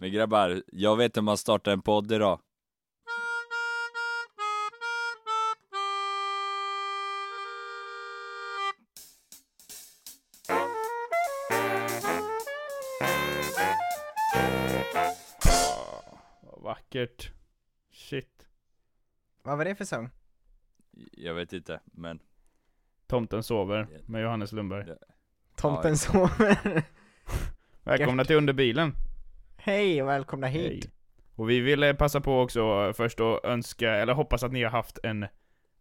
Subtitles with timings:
[0.00, 2.40] Men grabbar, jag vet hur man startar en podd idag.
[16.42, 17.30] Vad vackert.
[17.92, 18.46] Shit.
[19.42, 20.10] Vad var det för sång?
[21.12, 22.18] Jag vet inte, men
[23.06, 24.84] Tomten sover med Johannes Lundberg.
[24.88, 24.94] Ja.
[25.56, 25.96] Tomten Ja.
[25.96, 26.82] sover.
[27.84, 28.94] Välkomna till Under bilen.
[29.62, 30.84] Hej och välkomna hit.
[30.84, 30.92] Hej.
[31.34, 34.98] Och vi ville passa på också först att önska, eller hoppas att ni har haft
[35.02, 35.26] en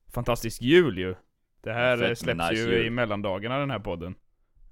[0.08, 1.16] fantastisk jul ju.
[1.62, 2.86] Det här Fett eh, släpps nice ju jul.
[2.86, 4.16] i mellandagarna den här podden.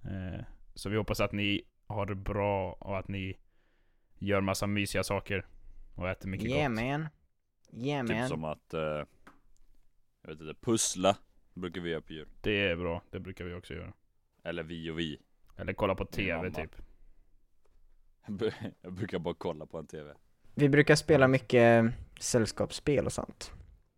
[0.03, 3.37] Eh, så vi hoppas att ni har det bra och att ni
[4.19, 5.45] gör massa mysiga saker.
[5.95, 6.83] Och äter mycket Yeah gott.
[6.83, 7.07] man.
[7.83, 8.27] Yeah typ man.
[8.27, 8.81] som att, eh,
[10.21, 11.17] jag vet inte, pussla
[11.53, 12.27] brukar vi göra på jul.
[12.41, 13.93] Det är bra, det brukar vi också göra.
[14.43, 15.19] Eller vi och vi.
[15.57, 16.75] Eller kolla på TV typ.
[18.81, 20.13] Jag brukar bara kolla på en TV.
[20.55, 21.85] Vi brukar spela mycket
[22.19, 23.51] sällskapsspel och sånt.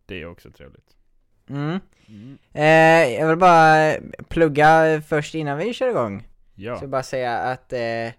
[0.06, 0.96] Det är också trevligt.
[1.48, 1.80] Mm.
[2.08, 2.38] Mm.
[2.52, 3.94] Eh, jag vill bara
[4.28, 6.28] plugga först innan vi kör igång.
[6.54, 6.80] Ja.
[6.80, 8.12] Så bara säga att, eh,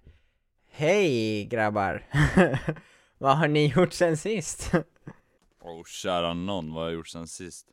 [0.72, 2.06] hej grabbar.
[3.18, 4.72] Vad har ni gjort sen sist?
[5.62, 7.68] Åh kära någon, vad har jag gjort sen sist?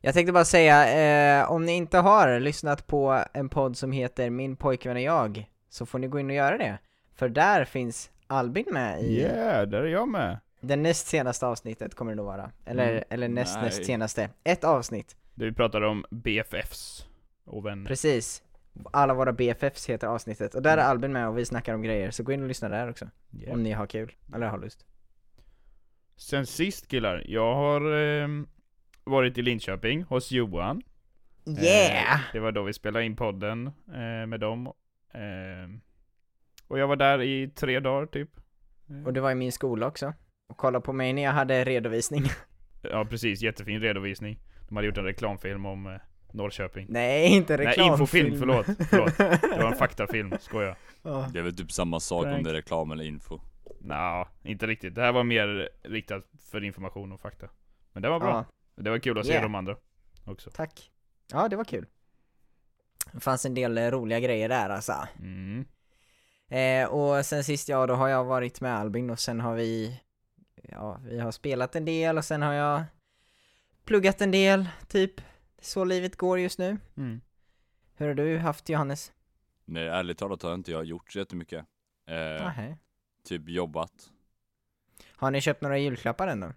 [0.00, 4.30] Jag tänkte bara säga, eh, om ni inte har lyssnat på en podd som heter
[4.30, 6.78] Min pojkvän och jag, så får ni gå in och göra det.
[7.14, 10.38] För där finns Albin med i Yeah, där är jag med.
[10.60, 12.50] det näst senaste avsnittet kommer det nog vara.
[12.64, 13.04] Eller, Mm.
[13.10, 13.84] eller näst näst Nej.
[13.86, 14.30] senaste.
[14.44, 17.06] Ett avsnitt, Där vi pratar om BFFs
[17.44, 17.86] och vänner.
[17.88, 18.42] precis.
[18.92, 20.90] Alla våra BFFs heter avsnittet, och där är Mm.
[20.90, 23.08] Albin med och vi snackar om grejer, så gå in och lyssna där också.
[23.32, 23.54] Yeah.
[23.54, 24.84] Om ni har kul, eller har lust.
[26.16, 28.46] Sen sist killar, jag har ehm,
[29.04, 30.82] varit i Linköping hos Johan.
[31.46, 32.14] Yeah!
[32.14, 34.72] Eh, det var då vi spelade in podden eh, med dem.
[36.68, 38.30] Och jag var där i tre dagar typ.
[39.06, 40.12] Och det var i min skola också.
[40.48, 42.24] Och kolla på mig när jag hade redovisning.
[42.90, 44.38] Ja precis, jättefin redovisning.
[44.68, 45.92] De hade gjort en reklamfilm om eh,
[46.32, 46.86] Norrköping.
[46.90, 47.92] Nej, inte Nej, reklamfilm.
[47.92, 49.16] infofilm, förlåt, förlåt.
[49.56, 50.76] Det var en faktafilm, skoja.
[51.02, 51.28] Ja.
[51.32, 53.40] Det är väl typ samma sak om det är reklam eller info.
[53.80, 54.94] Nja, inte riktigt.
[54.94, 57.48] Det här var mer riktat för information och fakta.
[57.92, 58.44] Men det var bra.
[58.76, 59.42] Ja, Det var kul att se Yeah.
[59.42, 59.76] de andra
[60.24, 60.50] också.
[60.50, 60.90] tack.
[61.32, 61.86] Ja, det var kul.
[63.12, 64.94] Det fanns en del roliga grejer där alltså.
[65.18, 65.64] Mm.
[66.54, 70.00] Eh, och sen sist, ja, då har jag varit med Albin och sen har vi,
[70.62, 72.82] ja, vi har spelat en del och sen har jag
[73.84, 75.20] pluggat en del, typ.
[75.60, 76.76] Så livet går just nu.
[76.96, 77.20] Mm.
[77.94, 79.12] Hur har du haft Johannes?
[79.64, 81.66] Nej ärligt talat har inte jag gjort så jättemycket.
[82.06, 82.74] Eh,
[83.24, 84.10] typ jobbat.
[85.16, 86.52] Har ni köpt några julklappar än då?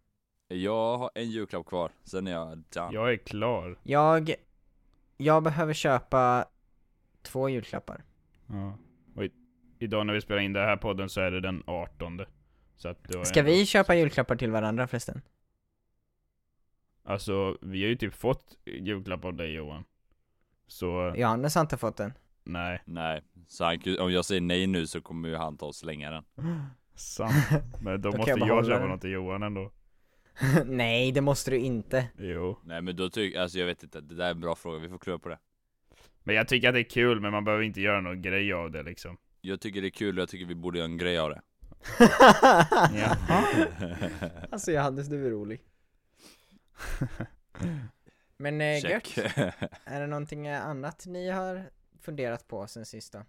[0.47, 2.94] Jag har en julklapp kvar, sen är jag done.
[2.94, 3.79] Jag är klar.
[3.84, 4.34] Jag,
[5.18, 6.46] jag behöver köpa
[7.22, 8.03] två julklappar.
[8.47, 8.78] Ja.
[9.79, 12.21] Idag när vi spelar in den här podden så är det den 18.
[12.75, 15.21] Så att det Ska ändå- vi köpa julklappar till varandra förresten?
[17.03, 19.83] Alltså, vi har ju typ fått julklapp av dig Johan.
[20.67, 22.13] Så, Johannes har inte fått den.
[22.43, 22.81] nej.
[22.85, 26.09] Nej, så han, om jag säger nej nu så kommer ju han ta och slänga
[26.11, 26.23] den.
[26.95, 27.33] Sant.
[27.81, 28.89] Men då, Då måste jag jag, köpa den.
[28.89, 29.71] något till Johan ändå.
[30.66, 32.07] Nej, det måste du inte.
[32.17, 32.59] Jo.
[32.63, 34.89] Nej men då tycker, alltså jag vet inte, det där är en bra fråga, vi
[34.89, 35.39] får klura på det.
[36.23, 38.71] Men jag tycker att det är kul, men man behöver inte göra någon grej av
[38.71, 39.17] det liksom.
[39.41, 41.41] Jag tycker det är kul och jag tycker vi borde göra en grej av det.
[42.93, 43.67] Jaha.
[44.51, 45.61] alltså Johannes, du är rolig.
[48.37, 49.17] Men eh, gött.
[49.85, 51.69] Är det någonting eh, annat ni har
[52.01, 53.25] funderat på sen sist då?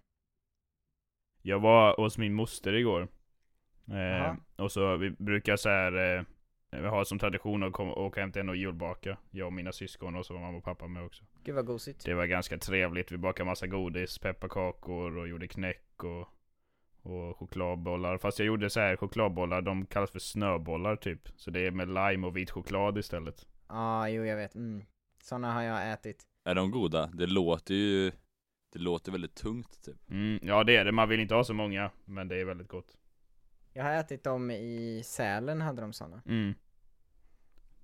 [1.41, 3.07] Jag var hos min moster igår.
[3.87, 4.37] Eh, Jaha.
[4.55, 6.23] och så vi brukar så här eh,
[6.71, 9.17] vi har som tradition att komma, åka hem till henne och julbaka.
[9.31, 11.23] Jag och mina syskon och så var mamma och pappa med också.
[11.43, 12.05] Gud vad gosigt.
[12.05, 13.11] Det var ganska trevligt.
[13.11, 16.27] Vi bakade massa godis, pepparkakor och gjorde knäck och,
[17.01, 18.17] och chokladbollar.
[18.17, 21.29] Fast jag gjorde så här chokladbollar, de kallas för snöbollar typ.
[21.35, 23.47] Så det är med lime och vit choklad istället.
[23.67, 24.55] Ja, ah, jo jag vet.
[24.55, 24.85] Mm.
[25.23, 26.23] Såna har jag ätit.
[26.43, 27.07] är de goda?
[27.13, 28.11] Det låter ju,
[28.73, 30.09] det låter väldigt tungt typ.
[30.09, 32.67] Mm, ja det är det, man vill inte ha så många, men det är väldigt
[32.67, 32.97] gott.
[33.79, 36.21] Jag har ätit dem i Sälen, hade de såna.
[36.25, 36.53] Mm.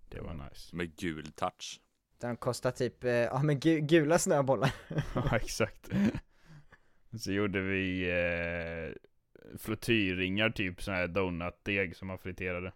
[0.10, 0.76] Det var nice.
[0.76, 1.82] Med gul touch.
[2.22, 4.74] De kostar typ, eh, ja men gu gula snöbollar.
[5.16, 5.90] Ja, exakt.
[7.20, 8.94] Så gjorde vi eh,
[9.58, 12.72] flotyrringar, typ sån här donutdeg som man friterade.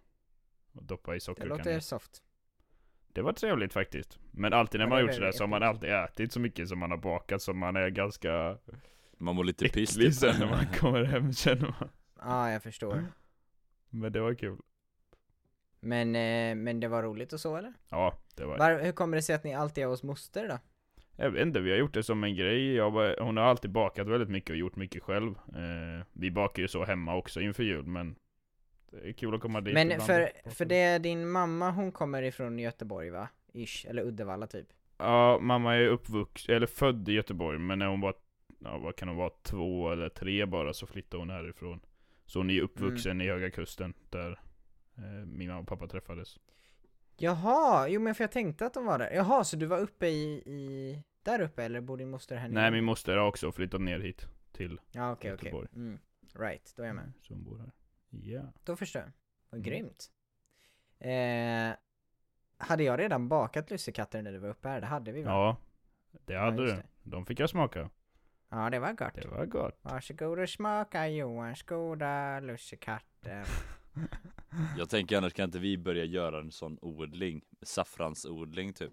[0.72, 1.56] Och doppade i Det sockerkanna.
[1.58, 2.24] låter soft.
[3.14, 4.20] Det var trevligt faktiskt.
[4.32, 6.34] Men alltid när Ja, man har det gjort är sådär så har man alltid ätit
[6.34, 8.58] så mycket som man har bakat som man är ganska
[9.18, 10.20] Man mår lite piss äcklig typ.
[10.20, 11.90] sen när man kommer hem känner man.
[12.22, 13.06] Ja, jag förstår.
[13.90, 14.58] Men det var kul.
[15.80, 17.74] Men, eh, men det var roligt och så eller?
[17.90, 20.60] Ja, det var Var, hur kommer det sig att ni alltid är hos moster då?
[21.16, 22.74] Jag vet inte, vi har gjort det som en grej.
[22.76, 22.92] Jag
[23.22, 25.30] hon har alltid bakat väldigt mycket och gjort mycket själv.
[25.48, 28.16] Eh, vi bakar ju så hemma också inför jul, men
[28.92, 30.04] Det är kul att komma dit Men ibland.
[30.08, 33.28] för, för det är din mamma, hon kommer ifrån Göteborg va?
[33.54, 34.68] Ish, eller Uddevalla typ.
[34.98, 38.14] Ja, mamma är uppvuxen, eller född i Göteborg, men när hon var,
[38.60, 41.80] ja vad kan hon vara, två eller tre bara så flyttade hon härifrån.
[42.30, 43.28] Så hon är uppvuxen Mm.
[43.28, 44.40] i Höga Kusten där
[44.98, 46.40] eh, min mamma och pappa träffades.
[47.18, 49.12] Jaha, jo men för jag tänkte att de var där.
[49.12, 52.62] Jaha, så du var uppe i, i där uppe eller bor din moster här nere?
[52.62, 55.32] Nej, min moster har också flyttat ner hit till Ja okej.
[55.32, 55.68] Göteborg.
[55.76, 56.00] Mm.
[56.36, 57.12] Right, då är jag med.
[57.22, 57.72] Så hon bor här.
[58.10, 58.42] Ja.
[58.64, 59.12] Då förstår jag.
[59.50, 59.64] Vad Mm.
[59.72, 60.12] grymt.
[61.00, 61.78] Eh,
[62.68, 64.82] hade jag redan bakat lussekatter när du var uppe här?
[64.82, 65.32] Det hade vi va?
[65.32, 65.58] Ja,
[66.26, 66.82] det hade just du.
[67.04, 67.90] De fick jag smaka.
[68.50, 69.14] Ja, det var gott.
[69.14, 69.80] Det var gott.
[69.82, 73.46] Varsågod och smaka Johans goda lussekatter.
[74.78, 78.92] Jag tänker annars kan inte vi börja göra en sån odling, saffransodling typ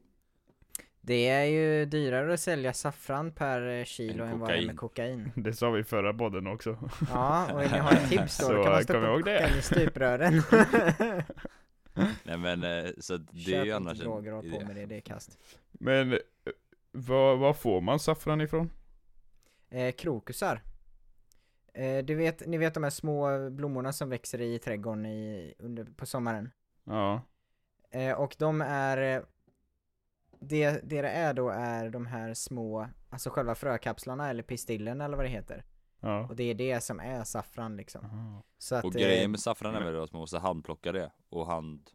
[1.01, 4.67] Det är ju dyrare att sälja saffran per eh, kilo Än än vad det är
[4.67, 5.33] med kokain.
[5.35, 6.79] Det sa vi i förra podden också.
[7.11, 10.43] Ja, och ni ha ett tips då, Så, då kan man stoppa kokain i stuprören.
[12.25, 14.67] Nej men eh, så det är Köp ju inte annars droger och en håll på
[14.67, 15.39] med det, det är kast.
[15.73, 16.19] Men, eh,
[16.93, 18.71] vad, vad får man saffran ifrån?
[19.77, 20.63] Eh, krokusar.
[21.75, 25.85] Eh, du vet, ni vet de här små blommorna som växer i trädgården i, under,
[25.85, 26.51] på sommaren?
[26.85, 27.23] Ja.
[27.91, 29.23] Eh, och de är, eh,
[30.41, 35.17] det, det det är då är de här små, alltså själva frökapslarna eller pistillen eller
[35.17, 35.65] vad det heter.
[36.01, 36.27] Ja.
[36.29, 38.05] Och det är det som är saffran liksom.
[38.05, 38.43] Aha.
[38.59, 41.47] Så att, Och eh, grejen med saffran är väl att man måste handplocka det och
[41.47, 41.91] hand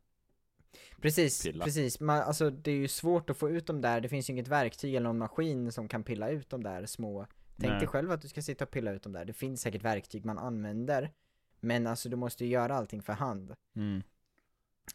[1.01, 1.65] Precis, Pilla.
[1.65, 1.99] precis.
[1.99, 4.47] Man, alltså det är ju svårt att få ut dem där, det finns ju inget
[4.47, 7.27] verktyg eller någon maskin som kan pilla ut de där små
[7.61, 7.79] Tänk Nej.
[7.79, 10.25] dig själv att du ska sitta och pilla ut dem där, det finns säkert verktyg
[10.25, 11.11] man använder
[11.59, 14.03] Men alltså du måste ju göra allting för hand Mm.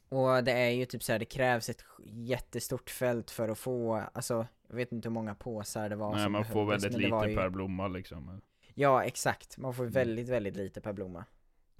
[0.08, 3.94] Och det är ju typ så här, det krävs ett jättestort fält för att få,
[3.94, 7.00] alltså Jag vet inte hur många påsar det var Nej, som man får väldigt men
[7.00, 8.40] lite ju, per blomma liksom.
[8.74, 9.92] Ja exakt, man får Mm.
[9.92, 11.24] väldigt, väldigt lite per blomma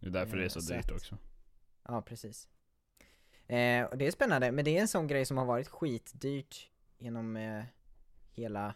[0.01, 1.19] Det är därför det är så Eh, så dyrt också.
[1.89, 2.49] Ja, precis.
[3.47, 6.71] Eh, och det är spännande, men det är en sån grej som har varit skitdyrt
[6.99, 7.65] genom eh,
[8.33, 8.75] hela,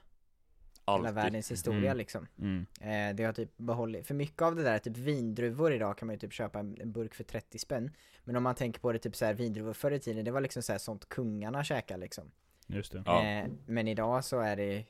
[0.96, 1.96] hela alltid världens historia Mm.
[1.96, 2.26] liksom.
[2.38, 2.66] Mm.
[2.80, 6.14] Eh, det har typ behållit, för mycket av det där, typ vindruvor idag kan man
[6.14, 7.90] ju typ köpa en, burk för 30 spänn.
[8.24, 10.40] Men om man tänker på det typ så här vindruvor förr i tiden, det var
[10.40, 12.30] liksom så här sånt kungarna käkade liksom.
[12.66, 13.02] Just det.
[13.06, 13.24] Ja.
[13.26, 14.84] Eh, men idag så är det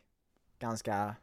[0.59, 1.17] ganska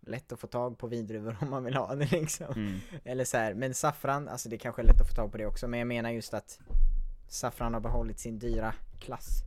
[0.00, 2.52] lätt att få tag på vindruvor om man vill ha det liksom.
[2.56, 2.78] Mm.
[3.04, 5.46] Eller så här, men saffran, alltså det kanske är lätt att få tag på det
[5.46, 6.60] också, men jag menar just att
[7.28, 9.42] saffran har behållit sin dyra klass.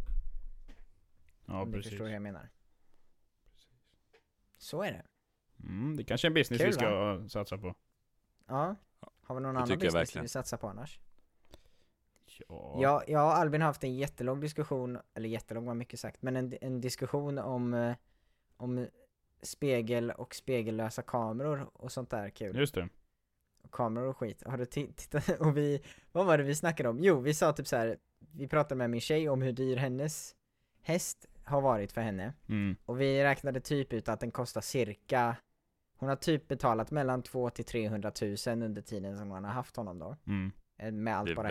[1.46, 1.90] Ja, om du precis.
[1.92, 2.50] förstår hur jag menar.
[4.66, 5.04] Så är det.
[5.68, 7.76] Mm, det kanske är en business Kul, vi ska satsa på.
[8.48, 8.76] Ja.
[9.22, 10.24] Har vi någon det annan business du verkligen.
[10.24, 11.00] vill satsa på annars?
[12.48, 12.78] Ja.
[12.82, 16.36] Ja, jag och Albin har haft en jättelång diskussion, eller jättelång var mycket sagt, men
[16.36, 17.96] en, en diskussion om, eh,
[18.58, 18.88] om
[19.42, 22.58] spegel och spegellösa kameror och sånt där kul.
[22.58, 22.90] Just det.
[23.62, 24.44] Och kameror och skit.
[24.46, 25.30] Har du ti- tittat?
[25.40, 27.00] Och vi, vad var det vi snackade om?
[27.00, 27.98] Jo, vi sa typ så här.
[28.20, 30.36] vi pratade med min tjej om hur dyr hennes
[30.82, 32.34] häst har varit för henne.
[32.50, 32.76] Mm.
[32.86, 35.36] Och vi räknade typ ut att den kostar cirka,
[35.98, 39.76] hon har typ betalat mellan 2 till 300 000 under tiden som hon har haft
[39.76, 40.16] honom då.
[40.28, 40.52] Mm.
[40.78, 41.50] Eh, Med allt bara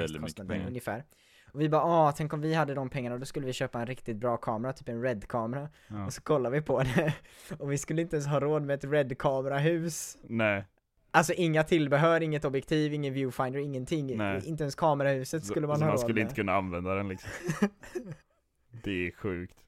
[0.48, 0.66] pengar.
[0.66, 1.04] ungefär.
[1.52, 3.86] Och vi bara ah, tänk om vi hade de pengarna, då skulle vi köpa en
[3.86, 5.68] riktigt bra kamera, typ en RED-kamera.
[5.88, 6.06] Ja.
[6.06, 7.14] Och så kollar vi på det,
[7.58, 10.16] och vi skulle inte ens ha råd med ett RED-kamerahus.
[10.22, 10.64] Nej.
[11.10, 14.16] Alltså inga tillbehör, inget objektiv, ingen viewfinder, ingenting.
[14.16, 14.42] Nej.
[14.44, 16.22] Inte ens kamerahuset skulle man så ha man råd skulle med.
[16.22, 17.30] inte kunna använda den liksom.
[18.84, 19.63] Det är sjukt.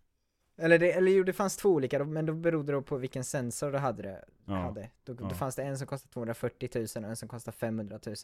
[0.58, 3.72] Eller, det, eller jo, det fanns två olika, men då berodde det på vilken sensor
[3.72, 4.02] du hade.
[4.02, 4.54] det- Ja.
[4.54, 4.90] hade.
[5.04, 5.34] Då, då Ja.
[5.34, 8.14] fanns det en som kostade 240 000 och en som kostade 500 000.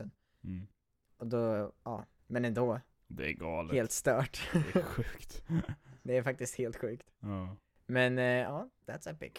[0.45, 0.67] Mm.
[1.17, 3.73] Och då, ja, men ändå, Det är galet.
[3.75, 4.51] helt stört.
[4.53, 5.43] Det är sjukt.
[6.03, 7.11] det är faktiskt helt sjukt.
[7.21, 7.57] ja.
[7.87, 9.33] Men eh, ja, that's epic.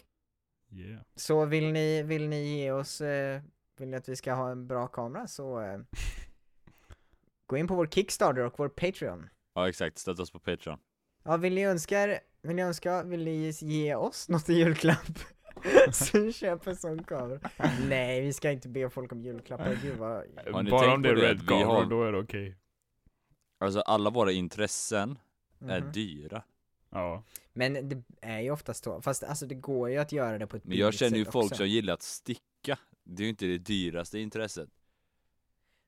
[0.70, 1.02] Yeah.
[1.14, 3.42] Så vill ni, vill ni ge oss, eh,
[3.76, 5.78] vill ni att vi ska ha en bra kamera så eh,
[7.46, 9.28] gå in på vår Kickstarter och vår Patreon.
[9.54, 10.78] Ja exakt, stötta oss på Patreon
[11.24, 15.18] Ja, vill ni önska, er- vill ni önska, vill ni ge oss något i julklapp?
[15.92, 17.40] så köp en sån kamera.
[17.88, 20.10] Nej, vi ska inte be folk om julklappar, gud vad...
[20.52, 22.56] Har ni Bara om det är red cover, har- då är det okej.
[23.60, 25.18] Alltså alla våra intressen
[25.68, 25.92] är Mhm.
[25.92, 26.42] dyra
[26.90, 27.24] Ja.
[27.52, 30.56] Men det är ju oftast så, fast alltså det går ju att göra det på
[30.56, 31.54] ett Men jag känner ju folk också.
[31.56, 34.68] som gillar att sticka Det är ju inte det dyraste intresset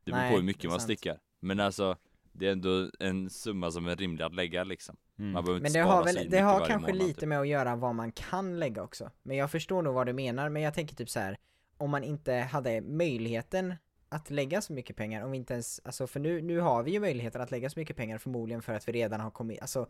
[0.04, 0.82] Det beror Nej, på hur mycket man sant.
[0.82, 1.96] stickar Men alltså
[2.38, 5.32] Det är ändå en summa som är rimlig att lägga liksom Mm.
[5.32, 7.28] Man behöver Men inte det spara har, väl, det har kanske månad, lite typ.
[7.28, 9.10] med att göra vad man kan lägga också.
[9.22, 11.36] Men jag förstår nog vad du menar, men jag tänker typ så här.
[11.76, 13.74] Om man inte hade möjligheten
[14.08, 16.90] att lägga så mycket pengar, om vi inte ens, alltså för nu, nu har vi
[16.90, 19.88] ju möjligheten att lägga så mycket pengar förmodligen för att vi redan har kommit, alltså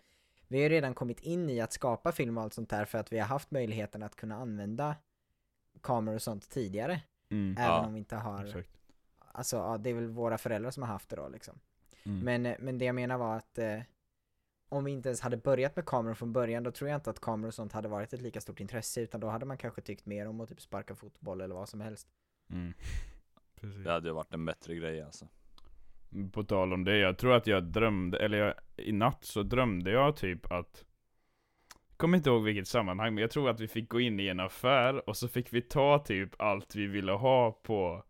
[0.49, 2.99] vi har ju redan kommit in i att skapa film och allt sånt där för
[2.99, 4.97] att vi har haft möjligheten att kunna använda
[5.81, 7.01] kameror och sånt tidigare.
[7.31, 7.57] Mm.
[7.59, 8.71] Även Ja, om vi inte har, Exakt.
[9.33, 11.59] alltså ja, det är väl våra föräldrar som har haft det då liksom.
[12.07, 12.25] Mm.
[12.25, 13.81] Men, eh, men det jag menar var att eh,
[14.69, 17.21] om vi inte ens hade börjat med kameror från början då tror jag inte att
[17.21, 20.07] kameror och sånt hade varit ett lika stort intresse utan då hade man kanske tyckt
[20.07, 22.09] mer om att typ sparka fotboll eller vad som helst.
[22.51, 22.75] Mm.
[23.61, 23.85] Precis.
[23.85, 25.29] Det hade ju varit en bättre grej alltså
[26.33, 29.91] På tal om det, jag tror att jag drömde, eller jag, i natt så drömde
[29.91, 30.85] jag typ att
[31.97, 34.41] kommer inte ihåg vilket sammanhang, men jag tror att vi fick gå in i en
[34.41, 38.05] affär och så fick vi ta typ allt vi ville ha på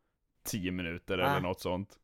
[0.44, 1.30] 10 minuter Ah.
[1.30, 1.98] eller något sånt.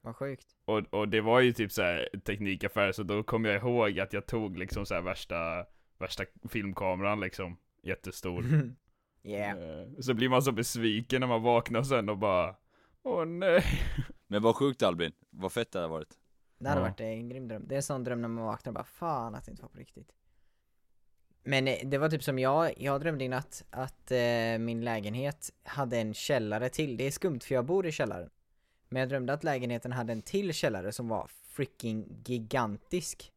[0.00, 0.53] Vad sjukt.
[0.64, 4.12] Och, och det var ju typ så här teknikaffär, så då kom jag ihåg att
[4.12, 5.66] jag tog liksom så här värsta,
[5.98, 8.44] värsta filmkameran liksom, jättestor.
[9.22, 9.58] yeah.
[9.58, 12.54] Eh, Så blir man så besviken när man vaknar sen och bara
[13.02, 13.64] Åh nej.
[14.26, 16.18] Men vad sjukt Albin, vad fett det hade varit
[16.58, 16.84] Det hade Ja.
[16.86, 17.64] varit en grym dröm.
[17.68, 19.68] Det är en sån dröm när man vaknar och bara fan att det inte var
[19.68, 20.12] på riktigt.
[21.44, 25.50] Men eh, det var typ som jag, jag drömde i natt att eh, min lägenhet
[25.62, 26.96] hade en källare till.
[26.96, 28.30] Det är skumt för jag bor i källaren.
[28.88, 33.32] Men jag drömde att lägenheten hade en till källare som var freaking gigantisk.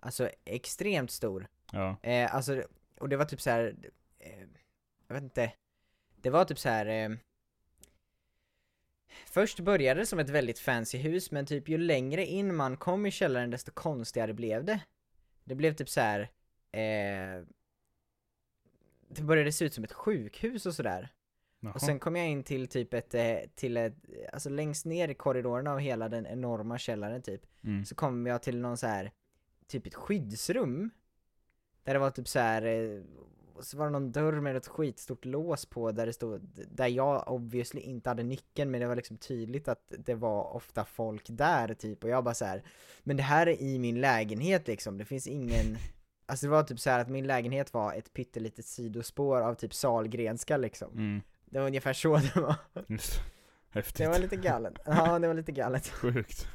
[0.00, 1.48] Alltså extremt stor.
[1.72, 1.96] Ja.
[2.02, 2.62] Eh, alltså,
[3.00, 3.76] och det var typ så här.
[4.18, 4.46] Eh,
[5.08, 5.52] jag vet inte.
[6.20, 6.86] Det var typ så här.
[6.86, 7.16] Eh,
[9.26, 13.06] först började det som ett väldigt fancy hus, men typ ju längre in man kom
[13.06, 14.80] i källaren desto konstigare blev det.
[15.44, 16.20] Det blev typ så här.
[16.72, 17.44] Eh,
[19.08, 21.12] det började se ut som ett sjukhus och sådär.
[21.60, 21.72] Jaha.
[21.72, 23.94] Och sen kom jag in till typ ett, eh, till ett,
[24.32, 27.84] alltså längst ner i korridorerna av hela den enorma källaren typ mm.
[27.84, 29.12] så kom jag till någon så här
[29.66, 30.90] typ ett skyddsrum
[31.84, 33.02] där det var typ så här eh,
[33.60, 37.28] så var det någon dörr med ett skitstort lås på där det stod, där jag
[37.28, 41.74] obviously inte hade nyckeln men det var liksom tydligt att det var ofta folk där
[41.74, 42.62] typ och jag bara så här
[43.02, 45.76] men det här är i min lägenhet liksom, det finns ingen
[46.28, 49.74] Alltså det var typ så här att min lägenhet var ett pyttelitet sidospår av typ
[49.74, 51.22] Salgrenska liksom Mm.
[51.46, 52.56] Det var ungefär så det var
[52.88, 53.20] Just.
[53.70, 53.96] Häftigt.
[53.96, 56.48] Det var lite galet, ja det var lite galet Sjukt.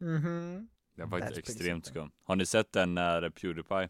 [0.00, 3.88] Mhm Det var faktiskt extremt skumt Har ni sett den när Pewdiepie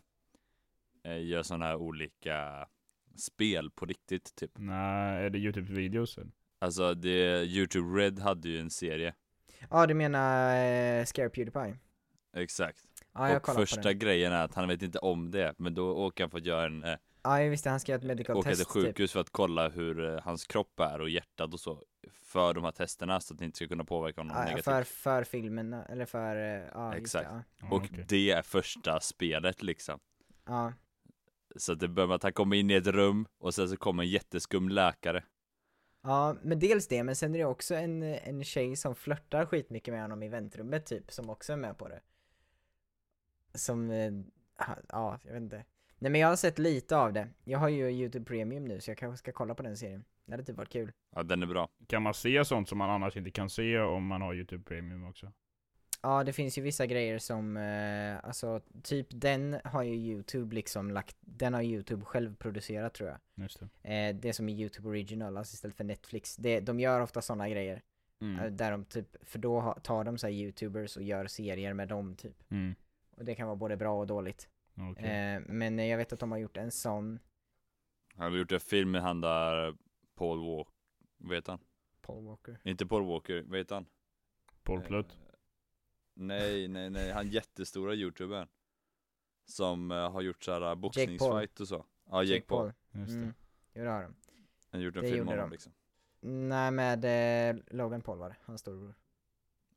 [1.04, 2.68] eh, gör sådana här olika
[3.16, 4.50] spel på riktigt typ?
[4.54, 6.32] Nej, är det Youtube-videosen?
[6.58, 9.14] Alltså det, Youtube Red hade ju en serie
[9.70, 11.78] Ja du menar eh, Scare Pewdiepie?
[12.36, 12.78] Exakt
[13.14, 16.30] jag Och första grejen är att han vet inte om det Men då åker han
[16.30, 18.58] för att göra en eh, Ja jag visste han ska göra ett medical Åka till
[18.58, 21.82] test sjukhus för att kolla hur eh, hans kropp är och hjärtat och så
[22.22, 24.40] För de här testerna så att det inte ska kunna påverka honom typ.
[24.40, 27.30] Ja, negativt för, för filmen, eller för, eh, ja Exakt.
[27.30, 27.68] det, ja.
[27.70, 28.04] Och okej.
[28.08, 29.98] det är första spelet liksom
[30.46, 30.72] ja.
[31.56, 33.76] Så att det börjar med att han kommer in i ett rum och sen så
[33.76, 35.24] kommer en jätteskum läkare
[36.06, 39.94] Ja, men dels det, men sen är det också en, en tjej som flörtar skitmycket
[39.94, 42.00] med honom i väntrummet typ, som också är med på det.
[43.54, 44.12] Som, eh,
[44.88, 45.64] ja, jag vet inte.
[45.98, 47.28] Nej men jag har sett lite av det.
[47.44, 50.04] Jag har ju YouTube Premium nu, så jag kanske ska kolla på den serien.
[50.26, 50.92] Det hade typ varit kul.
[51.16, 54.06] Ja den är bra Kan man se sånt som man annars inte kan se om
[54.06, 55.32] man har Youtube Premium också?
[56.02, 60.90] Ja, det finns ju vissa grejer som, eh, alltså typ den har ju YouTube liksom
[60.90, 63.18] lagt, den har YouTube själv producerat tror jag.
[63.44, 63.94] Just det.
[64.08, 66.36] Eh, det som är YouTube original, alltså istället för Netflix.
[66.36, 67.74] Det, de gör ofta sådana grejer.
[67.74, 67.80] Eh,
[68.20, 68.56] Mm.
[68.56, 72.16] där de typ, för då tar de så här YouTubers och gör serier med dem
[72.16, 72.50] typ.
[72.50, 72.74] Mm.
[73.16, 74.48] Och det kan vara både bra och dåligt.
[74.76, 75.04] Okej.
[75.04, 77.18] Eh, men eh, jag vet att de har gjort en sån,
[78.14, 79.76] Han har gjort en film med han där
[80.14, 81.60] Paul Walker heter han?
[82.00, 82.58] Paul Walker.
[82.64, 83.86] Inte Paul Walker, heter han?
[84.62, 85.12] Paul Plutt.
[85.12, 85.18] Eh,
[86.16, 88.48] Nej, nej, nej, han jättestora youtubern
[89.44, 93.18] Som eh, har gjort såhär boxningsfight och så Ja, Jake, Paul, Just det.
[93.18, 93.34] Mm,
[93.74, 94.14] jo det har de.
[94.70, 95.72] Han har gjort en Det film gjorde om honom liksom
[96.20, 97.04] Nej med
[97.56, 98.94] eh, Logan Paul var det, hans storebror.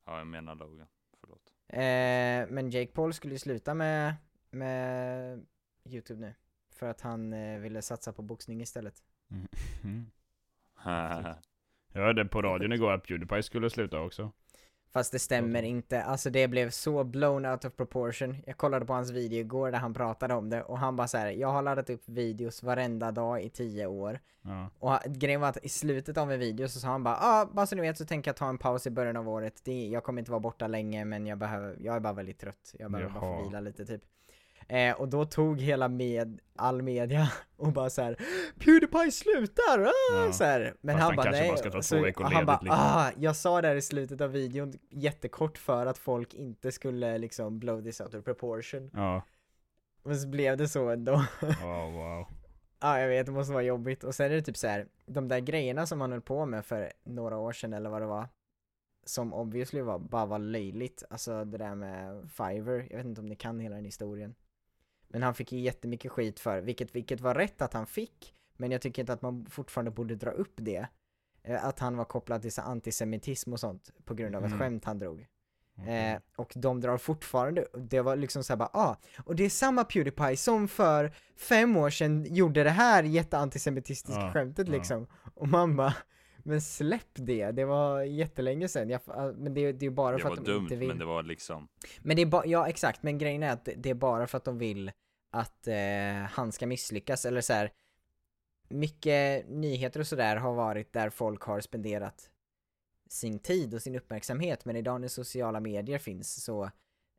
[0.04, 0.86] Ja, jag menar Logan,
[1.20, 4.14] förlåt Eh, men Jake Paul skulle ju sluta med,
[4.50, 5.46] med
[5.84, 6.34] YouTube nu.
[6.70, 8.94] För att han eh, ville satsa på boxning istället.
[9.30, 10.10] Mm.
[11.92, 14.32] Jag hörde på radion igår att Pewdiepie skulle sluta också.
[14.92, 18.36] Fast det stämmer inte, alltså det blev så blown out of proportion.
[18.46, 21.18] Jag kollade på hans video igår där han pratade om det och han bara så
[21.18, 24.20] här: jag har laddat upp videos varenda dag i tio år.
[24.42, 24.70] Ja.
[24.78, 27.66] Och grejen var att i slutet av en video så sa han bara ah, bara
[27.66, 29.60] så ni vet så tänker jag ta en paus i början av året.
[29.64, 32.74] Det, jag kommer inte vara borta länge men jag behöver, jag är bara väldigt trött.
[32.78, 33.42] Jag behöver bara få Jaha.
[33.42, 34.02] vila lite typ.
[34.68, 38.16] Eh, och då tog hela med, all media och bara så här
[38.58, 39.78] Pewdiepie slutar!
[39.80, 40.24] Ah!
[40.26, 40.32] Ja.
[40.32, 40.74] Så här.
[40.80, 41.48] Men Fast han, han bara nej.
[41.48, 42.78] bara ska ta så, två och han bara liksom.
[42.80, 47.18] ah, jag sa det här i slutet av videon jättekort för att folk inte skulle
[47.18, 48.90] liksom blow this out of proportion.
[48.94, 49.22] Ja.
[50.02, 51.24] Men så blev det så ändå.
[51.62, 52.26] Wow, wow.
[52.80, 54.04] Ja, jag vet, det måste vara jobbigt.
[54.04, 56.64] Och sen är det typ så här, de där grejerna som han höll på med
[56.64, 58.28] för några år sedan eller vad det var,
[59.04, 61.02] som obviously var, bara var löjligt.
[61.10, 64.34] Alltså det där med Fiverr, jag vet inte om ni kan hela den historien.
[65.08, 68.70] Men han fick ju jättemycket skit för, vilket, vilket var rätt att han fick, men
[68.70, 70.86] jag tycker inte att man fortfarande borde dra upp det.
[71.42, 74.58] Eh, Att han var kopplad till så antisemitism och sånt på grund av ett Mm.
[74.58, 75.26] skämt han drog.
[75.80, 76.12] Okej.
[76.12, 79.84] Eh, och de drar fortfarande, det var liksom såhär bara ah, och det är samma
[79.84, 85.06] Pewdiepie som för fem år sedan gjorde det här jätteantisemitistiska Ja, skämtet liksom.
[85.34, 85.94] Och man bara,
[86.48, 89.00] men släpp det, det var jättelänge sedan, jag,
[89.36, 90.88] men det, det är bara Det för var att de dumt inte vill.
[90.88, 91.68] men det var liksom
[92.02, 94.38] Men det är bara, ja exakt, men grejen är att det- det är bara för
[94.38, 94.92] att de vill
[95.30, 97.72] att eh, han ska misslyckas, eller så här.
[98.70, 102.30] Mycket nyheter och sådär har varit där folk har spenderat
[103.08, 106.70] sin tid och sin uppmärksamhet, men idag när sociala medier finns så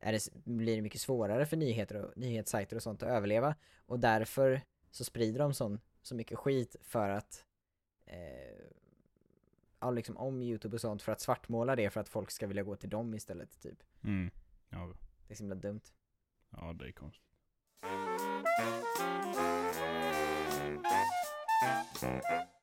[0.02, 3.56] är det, blir det mycket svårare för nyheter och nyhetssajter och sånt att överleva,
[3.86, 7.44] och därför så sprider de sån, så mycket skit för att
[8.06, 8.66] eh,
[9.82, 12.76] liksom om youtube och sånt för att svartmåla det för att folk ska vilja gå
[12.76, 13.84] till dem istället typ.
[14.04, 14.32] Mm.
[14.70, 14.94] Ja,
[15.28, 15.82] Det är så himla dumt.
[16.52, 17.26] ja, det är konstigt.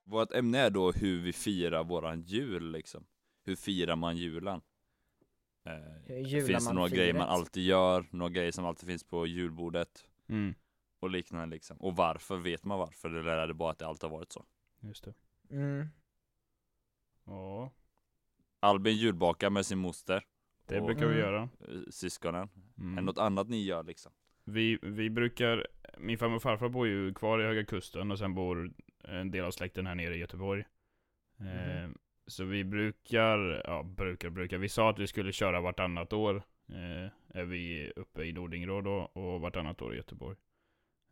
[0.04, 3.06] Vårt ämne är då hur vi firar våran jul liksom
[3.44, 4.60] Hur firar man julen?
[5.64, 7.30] Eh, jular finns det några grejer man firet?
[7.34, 8.06] alltid gör?
[8.10, 10.04] Några grejer som alltid finns på julbordet?
[10.28, 10.54] Mm.
[11.00, 12.36] Och liknande liksom Och varför?
[12.36, 13.08] Vet man varför?
[13.10, 14.44] Eller är det bara att det alltid har varit så?
[14.80, 15.14] Just det.
[15.50, 15.86] Mm.
[17.26, 17.70] Ja,
[18.60, 20.24] Albin julbakar med sin moster
[20.68, 21.18] det och, brukar vi Mm.
[21.26, 21.42] göra.
[21.42, 22.96] eh, Syskonen Är Mm.
[22.96, 24.12] det något annat ni gör liksom?
[24.44, 25.66] Vi, vi brukar,
[25.98, 28.70] min farmor och farfar bor ju kvar i Höga Kusten och sen bor
[29.04, 30.64] en del av släkten här nere i Göteborg.
[31.40, 31.90] Eh,
[32.26, 36.36] så vi brukar, ja brukar, brukar, vi sa att vi skulle köra vartannat år.
[36.68, 40.36] Eh, är vi uppe i Nordingrå då och vartannat år i Göteborg.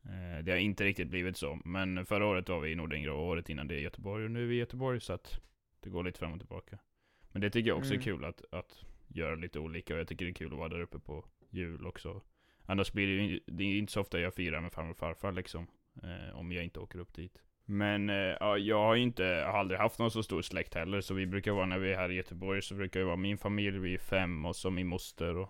[0.05, 3.27] Eh, det har inte riktigt blivit så, men förra året var vi i Nordingrå och
[3.27, 5.41] året innan det i Göteborg och nu är vi i Göteborg så att
[5.85, 6.79] det går lite fram och tillbaka.
[7.33, 8.01] Men det tycker jag också Mm.
[8.01, 10.69] är kul att, att göra lite olika och jag tycker det är kul att vara
[10.69, 12.23] där uppe på jul också.
[12.67, 15.33] Annars blir det ju det är inte så ofta jag firar med farmor och farfar
[15.33, 15.67] liksom.
[16.03, 17.39] Eh, om jag inte åker upp dit.
[17.65, 21.01] Men eh, ja, jag har inte, har aldrig haft någon så stor släkt heller.
[21.01, 23.39] Så vi brukar vara, när vi är här i Göteborg så brukar det vara min
[23.39, 25.49] familj, vi är fem och så min moster och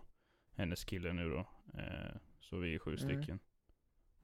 [0.57, 1.39] hennes kille nu då.
[1.79, 2.99] Eh, så vi är sju Mm.
[2.99, 3.39] stycken.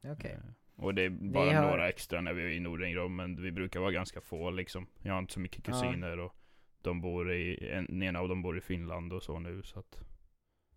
[0.04, 0.30] Okej.
[0.32, 3.52] Eh, och det är bara har- några extra när vi är i Nordingrå, men vi
[3.52, 4.86] brukar vara ganska få liksom.
[5.02, 5.72] Jag har inte så mycket Ja.
[5.72, 6.34] kusiner och
[6.82, 9.90] de bor i, en, ena av dem bor i Finland och så nu så att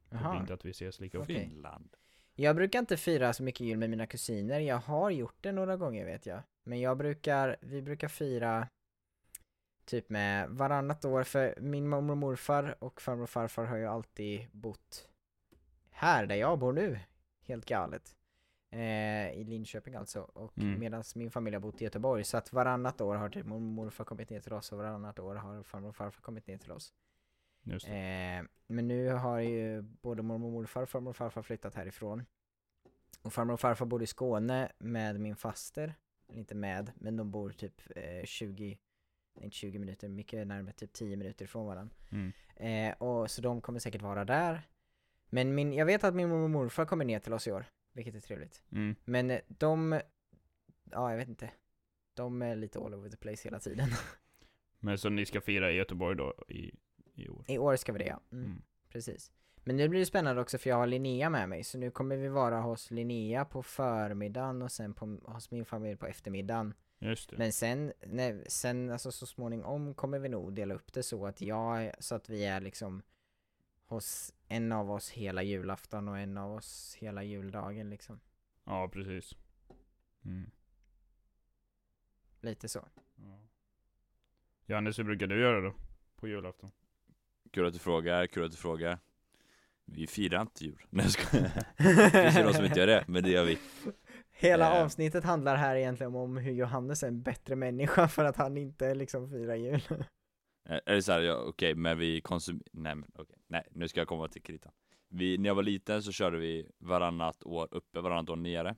[0.10, 1.34] det blir inte att vi ses lika ofta.
[1.34, 1.46] Okej.
[1.50, 1.89] Finland
[2.36, 5.78] Jag brukar inte fira så mycket jul med mina kusiner, jag har gjort det några
[5.78, 6.39] gånger vet jag.
[6.63, 8.68] Men jag brukar, vi brukar fira
[9.86, 13.86] typ med varannat år, för min mormor och morfar och farmor och farfar har ju
[13.86, 15.10] alltid bott
[15.92, 17.00] här där jag bor nu.
[17.48, 18.16] Helt galet.
[18.74, 20.80] Eh, I Linköping alltså, och Mm.
[20.80, 22.24] medan min familj har bott i Göteborg.
[22.24, 25.20] Så att varannat år har typ mormor och morfar kommit ner till oss och varannat
[25.20, 26.94] år har farmor och farfar kommit ner till oss.
[27.88, 32.26] Eh, men nu har ju både mormor och morfar och farmor och farfar flyttat härifrån.
[33.22, 35.94] Och farmor och farfar bor i Skåne med min faster.
[36.28, 38.80] Inte med, men de bor typ eh, 20,
[39.36, 41.96] nej, inte 20 minuter, mycket närmare, typ 10 minuter ifrån varandra.
[42.12, 42.32] Mm.
[42.56, 44.62] Eh, och så de kommer säkert vara där.
[45.30, 47.66] Men min, jag vet att min mormor och morfar kommer ner till oss i år,
[47.94, 48.64] vilket är trevligt.
[48.72, 48.96] Mm.
[49.06, 50.02] Men eh, de,
[50.92, 51.52] ja jag vet inte.
[52.14, 53.90] De är lite all over the place hela tiden.
[54.80, 56.72] Men så ni ska fira i Göteborg då i,
[57.16, 57.46] i år?
[57.48, 58.20] I år ska vi det ja.
[58.32, 58.46] Mm.
[58.46, 58.62] Mm.
[58.90, 59.32] Precis.
[59.64, 62.16] Men nu blir det spännande också för jag har Linnea med mig, så nu kommer
[62.18, 66.74] vi vara hos Linnea på förmiddagen och sen på, hos min familj på eftermiddagen.
[67.00, 67.38] Just det.
[67.38, 71.42] Men sen, nej, sen alltså så småningom kommer vi nog dela upp det så att
[71.42, 73.02] jag, så att vi är liksom
[73.86, 78.19] hos en av oss hela julafton och en av oss hela juldagen liksom.
[78.63, 79.36] Ja, precis.
[80.26, 80.52] Mm.
[82.41, 82.88] Lite så.
[83.15, 83.39] Ja.
[84.65, 85.74] Johannes, hur brukar du göra då?
[86.15, 86.72] På julafton?
[87.52, 89.00] Kul att du frågar, kul att du frågar
[89.86, 93.04] Vi firar inte jul Nej jag skojar Det finns ju de som inte gör det,
[93.08, 93.58] men det gör vi
[94.32, 94.84] Hela Eh.
[94.84, 98.96] avsnittet handlar här egentligen om hur Johannes är en bättre människa för att han inte
[98.96, 100.06] liksom firar jul.
[100.65, 103.99] Eh, Är det såhär, ja, okej, men vi konsumerar, nej men okej, nej nu ska
[103.99, 104.71] jag komma till kritan
[105.08, 108.76] vi, När jag var liten så körde vi varannat år uppe, varannat år nere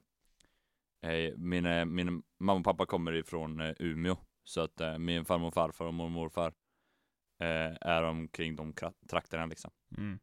[1.02, 5.26] eh, min, eh, min mamma och pappa kommer ifrån eh, Umeå Så att eh, min
[5.26, 6.54] farmor och farfar och mormor och morfar
[7.40, 8.74] eh, Är omkring de
[9.10, 10.20] trakterna liksom Mm.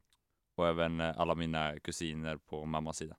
[0.54, 3.16] Och även eh, alla mina kusiner på mammas sida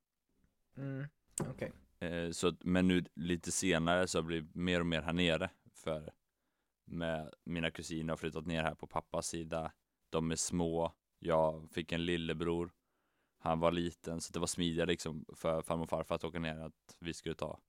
[0.77, 1.06] Mm,
[1.39, 1.71] okej.
[1.99, 5.49] Eh, så, att- men nu lite senare så har det mer och mer här nere
[5.73, 6.12] för
[6.86, 9.72] med mina kusiner har flyttat ner här på pappas sida.
[10.10, 10.93] De är små.
[11.19, 12.72] Jag fick en lillebror.
[13.38, 16.58] Han var liten så det var smidigare liksom för farmor och farfar att åka ner
[16.60, 17.60] att vi skulle ta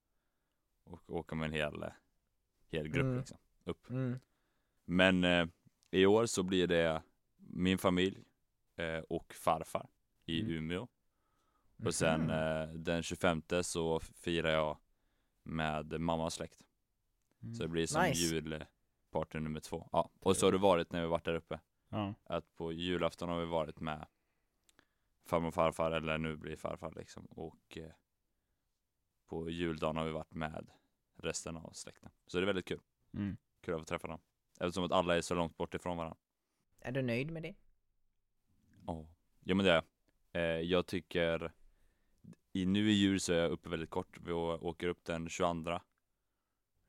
[0.85, 1.85] och åka med en hel,
[2.71, 3.19] hel grupp Mm.
[3.19, 3.91] liksom upp.
[3.91, 4.19] Mm.
[4.85, 5.47] Men eh,
[5.91, 7.03] i år så blir det
[7.37, 8.25] min familj
[8.77, 9.89] eh, och farfar
[10.25, 10.53] i Mm.
[10.53, 10.89] Umeå.
[11.85, 14.79] Och sen eh, den 25 så firar jag
[15.43, 16.63] med mammas släkt.
[17.57, 18.41] Så det blir som Nice.
[19.15, 19.89] Julparty nummer två.
[19.93, 21.61] Ja, och så har det varit när vi varit där uppe.
[21.89, 22.15] Ja.
[22.25, 24.07] Att på julafton har vi varit med
[25.27, 27.25] farmor och farfar, eller nu blir farfar liksom.
[27.25, 27.93] Och eh,
[29.27, 30.71] på juldagen har vi varit med
[31.17, 32.11] resten av släkten.
[32.27, 32.81] Så det är väldigt kul.
[33.13, 33.37] Mm.
[33.61, 34.21] Kul att få träffa dem.
[34.61, 36.17] Eftersom att alla är så långt bort ifrån varandra.
[36.81, 37.55] Är du nöjd med det?
[38.87, 39.07] Ja,
[39.45, 39.85] ja men det är jag.
[40.43, 41.53] Eh, jag tycker
[42.53, 44.19] i, nu i jul så är jag uppe väldigt kort.
[44.21, 45.81] Vi åker upp den 22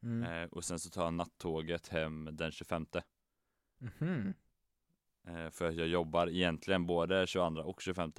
[0.05, 0.23] Mm.
[0.43, 2.85] eh, och sen så tar jag nattåget hem den 25
[3.77, 4.33] Mhm.
[5.27, 8.11] eh, För jag jobbar egentligen både 22 och 25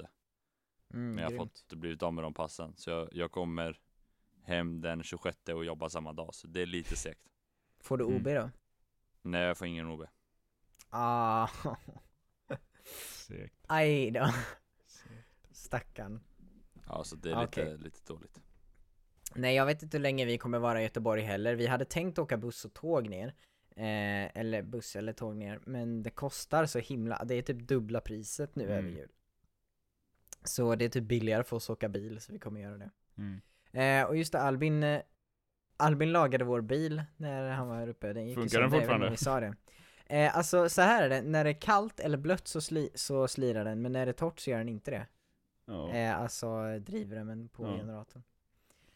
[0.93, 3.79] Mm, Men jag har fått blivit av med de passen Så jag, jag kommer
[4.43, 7.21] hem den 26 och jobbar samma dag Så det är lite segt
[7.79, 8.17] Får du Mm.
[8.17, 8.49] OB då?
[9.21, 10.05] Nej jag får ingen OB
[10.89, 11.47] Ah,
[13.27, 13.65] Segt.
[13.67, 14.27] aj då.
[15.51, 16.19] Stackarn.
[16.87, 17.77] Ja så det är lite, Okej.
[17.77, 18.41] lite dåligt
[19.37, 21.55] Nej jag vet inte hur länge vi kommer vara i Göteborg heller.
[21.55, 23.27] Vi hade tänkt åka buss och tåg ner.
[23.75, 25.59] Eh, eller buss eller tåg ner.
[25.65, 28.77] Men det kostar så himla, det är typ dubbla priset nu Mm.
[28.77, 29.09] över jul.
[30.43, 32.89] Så det är typ billigare för oss att åka bil, så vi kommer göra det.
[33.17, 33.41] Mm.
[33.71, 35.01] Eh, och just det, Albin, eh,
[35.77, 38.13] Albin lagade vår bil när han var här uppe.
[38.13, 39.09] Den gick Funkar den fortfarande?
[39.09, 39.53] Vi sa det.
[40.05, 43.27] Eh, alltså så här är det, när det är kallt eller blött så, sli, så
[43.27, 45.07] slirar den, men när det är torrt så gör den inte det.
[45.65, 45.89] Ja.
[45.93, 47.77] Eh, alltså drivremmen på Ja.
[47.77, 48.23] generatorn.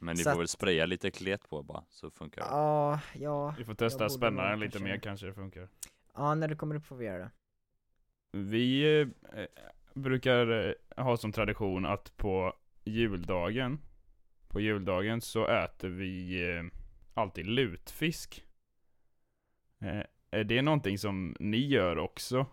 [0.04, 3.00] Men ni Så får att- väl spraya lite klet på bara så funkar det Ja,
[3.16, 5.34] ja, Vi får testa jag att borde spänna nog den lite kanske- mer kanske det
[5.34, 5.68] funkar.
[6.16, 7.32] ja när du kommer upp får vi göra det.
[8.38, 9.08] Vi eh,
[9.94, 13.80] brukar eh, ha som tradition att på juldagen,
[14.48, 16.64] på juldagen så äter vi eh,
[17.14, 18.46] alltid lutfisk.
[19.82, 22.46] Eh, är det någonting som ni gör också?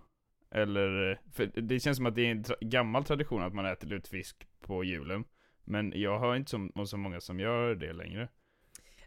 [0.50, 3.66] Eller, eh, för det känns som att det är en tra- gammal tradition att man
[3.66, 5.24] äter lutfisk på julen.
[5.70, 8.28] Men jag hör inte som, om så många som gör det längre.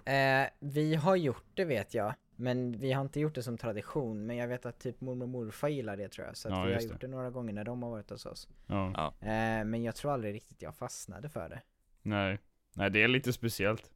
[0.05, 4.25] Eh, vi har gjort det vet jag, men vi har inte gjort det som tradition,
[4.25, 6.63] men jag vet att typ mormor och morfar gillar det tror jag, så att Ja,
[6.63, 7.07] vi har gjort det.
[7.07, 8.49] det några gånger när de har varit hos oss.
[8.67, 9.13] Ja.
[9.21, 11.61] Eh, men jag tror aldrig riktigt jag fastnade för det.
[12.01, 12.39] Nej.
[12.73, 13.91] Nej, det är lite speciellt.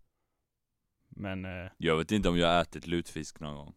[1.10, 3.74] Men, eh, Jag vet inte om jag har ätit lutfisk någon gång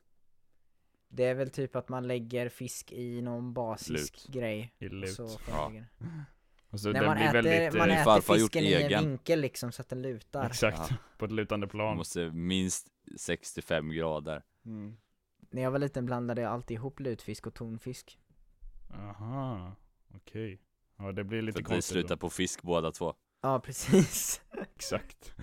[1.09, 4.35] Det är väl typ att man lägger fisk i någon basisk Lut.
[4.35, 4.75] grej.
[4.79, 5.13] i lut.
[5.13, 5.73] Så Ja.
[6.71, 6.79] Den ligga.
[6.79, 7.79] Och så När den man blir äter, väldigt...
[7.79, 10.47] man eh, äter farfar fisken i en vinkel liksom så att den lutar.
[10.47, 10.97] Exakt, Ja.
[11.19, 11.97] på ett lutande plan.
[11.97, 14.97] måste minst 65 grader Mm.
[15.51, 18.19] När jag var liten blandade jag alltid ihop lutfisk och tonfisk.
[18.91, 19.77] Aha,
[20.15, 20.61] okej.
[20.99, 22.21] Ja, det blir lite För att ni konstigt slutar då.
[22.21, 24.43] på fisk båda två Ja, precis.
[24.77, 25.35] Exakt.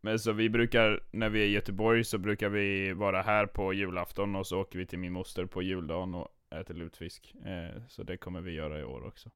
[0.00, 3.72] Men så vi brukar, när vi är i Göteborg så brukar vi vara här på
[3.72, 7.34] julafton och så åker vi till min moster på juldagen och äter lutfisk.
[7.44, 9.30] Eh, så det kommer vi göra i år också.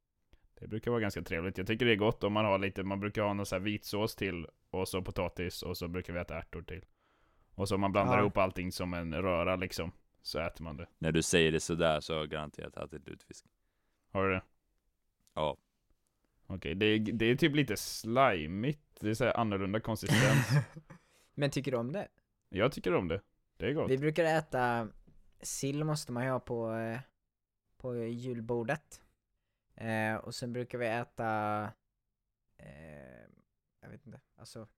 [0.60, 1.58] Det brukar vara ganska trevligt.
[1.58, 3.60] Jag tycker det är gott om man har lite, man brukar ha någon så här
[3.60, 6.84] vitsås till och så potatis och så brukar vi äta ärtor till.
[7.54, 8.20] Och så man blandar Ja.
[8.20, 9.92] ihop allting som en röra liksom,
[10.22, 10.86] så äter man det.
[10.98, 13.44] När du säger det sådär så har jag garanterat ätit lutfisk
[14.10, 14.42] Har du det?
[15.34, 15.56] Ja.
[16.46, 18.80] Okej, det, är, det är typ lite slimigt.
[19.00, 20.48] Det är så här annorlunda konsistens.
[21.34, 22.08] Men tycker du om det?
[22.48, 23.20] Jag tycker om det.
[23.56, 23.90] Det är gott.
[23.90, 24.88] Vi brukar äta
[25.40, 27.00] sill måste man ju ha på, eh,
[27.76, 29.02] på julbordet.
[29.80, 31.62] Eh, och sen brukar vi äta,
[32.56, 33.26] eh,
[33.80, 34.68] jag vet inte, alltså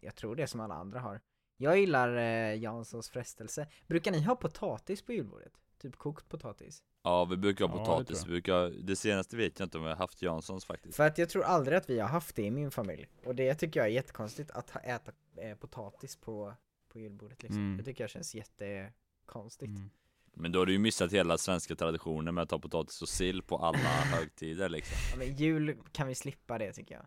[0.00, 1.20] jag tror det är som alla andra har.
[1.56, 3.66] Jag gillar eh, Janssons frestelse.
[3.86, 5.52] Brukar ni ha potatis på julbordet?
[5.78, 6.82] Typ kokt potatis?
[7.02, 9.78] Ja vi brukar ha Ja, det potatis, tror vi brukar, det senaste vet jag inte
[9.78, 12.36] om vi har haft Janssons faktiskt För att jag tror aldrig att vi har haft
[12.36, 13.08] det i min familj.
[13.24, 16.54] Och det tycker jag är jättekonstigt att ha, äta eh, potatis på,
[16.88, 17.60] på julbordet liksom.
[17.60, 17.76] Mm.
[17.76, 19.76] Det tycker jag känns jättekonstigt.
[19.76, 19.90] Mm.
[20.36, 23.42] Men då har du ju missat hela svenska traditionen med att ha potatis och sill
[23.42, 23.78] på alla
[24.18, 27.06] högtider liksom Ja, men jul kan vi slippa det tycker jag.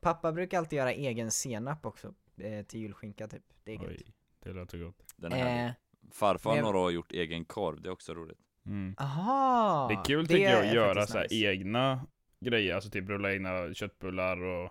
[0.00, 3.42] Pappa brukar alltid göra egen senap också eh, till julskinka typ.
[3.64, 3.88] Det är gött.
[3.88, 5.02] Oj, det låter gott.
[5.16, 5.72] Den här Eh,
[6.12, 8.94] Farfar har men- några år gjort egen korv, det är också roligt Mm.
[8.98, 9.88] aha!
[9.88, 11.34] Det är kul tycker jag är att göra så här nice.
[11.34, 12.06] egna
[12.40, 14.64] grejer, alltså typ rulla egna köttbullar och,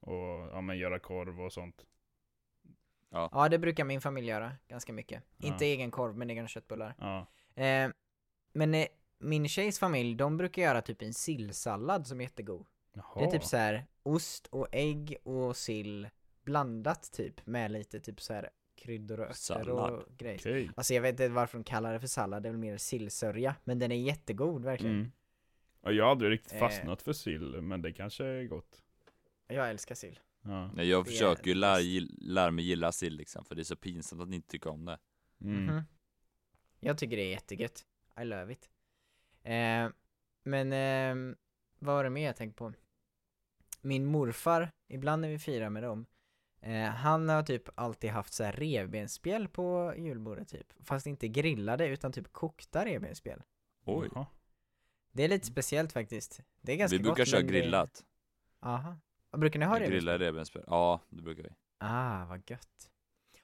[0.00, 1.84] och ja, men göra korv och sånt.
[3.10, 5.22] Ja, det brukar min familj göra ganska mycket.
[5.36, 5.46] Ja.
[5.48, 6.94] Inte egen korv, men egna köttbullar.
[6.98, 7.26] Ja.
[7.54, 7.90] Eh,
[8.52, 8.86] men eh,
[9.18, 12.66] min tjejs familj, de brukar göra typ en sillsallad som är jättegod.
[12.92, 13.04] Jaha.
[13.18, 16.08] Det är typ så här ost och ägg och sill
[16.44, 20.38] blandat typ med lite typ så här kryddor och örter och grejer.
[20.38, 20.70] Okej.
[20.76, 23.54] Alltså jag vet inte varför de kallar det för sallad, det är väl mer sillsörja,
[23.64, 24.96] men den är jättegod verkligen.
[24.96, 25.12] Mm.
[25.80, 26.58] Och jag har aldrig riktigt Eh.
[26.58, 28.82] fastnat för sill, men det kanske är gott.
[29.46, 30.20] Jag älskar sill.
[30.42, 30.70] Ja.
[30.74, 34.22] Nej, Jag försöker ju lära, lära mig gilla sill liksom, för det är så pinsamt
[34.22, 34.98] att ni inte tycker om det
[35.40, 35.64] Mm.
[35.66, 35.82] Mhm.
[36.84, 37.86] Jag tycker det är jättegött.
[38.20, 38.70] I love it.
[39.42, 39.88] Eh,
[40.42, 41.36] men ehm,
[41.78, 42.72] vad var det mer jag tänkte på?
[43.82, 46.06] Min morfar, ibland när vi firar med dem,
[46.60, 50.72] eh, han har typ alltid haft så här revbensspjäll på julbordet typ.
[50.80, 53.42] Fast inte grillade utan typ kokta revbensspjäll.
[53.84, 54.26] Oj, Jaha.
[55.12, 56.40] Det är lite speciellt faktiskt.
[56.60, 58.04] Det är ganska Vi brukar gott, köra grillat.
[58.60, 58.98] Aha.
[59.30, 59.86] Och brukar ni ha det?
[59.86, 60.64] Grilla revbensspjäll.
[60.66, 61.48] Ja, det brukar vi.
[61.78, 62.90] Ah, vad gött.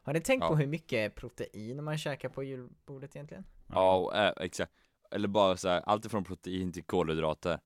[0.03, 0.49] Har ni tänkt Ja.
[0.49, 3.45] på hur mycket protein man käkar på julbordet egentligen?
[3.67, 4.73] Ja, och, äh, exakt.
[5.11, 7.61] Eller bara så här, allt ifrån protein till kolhydrater.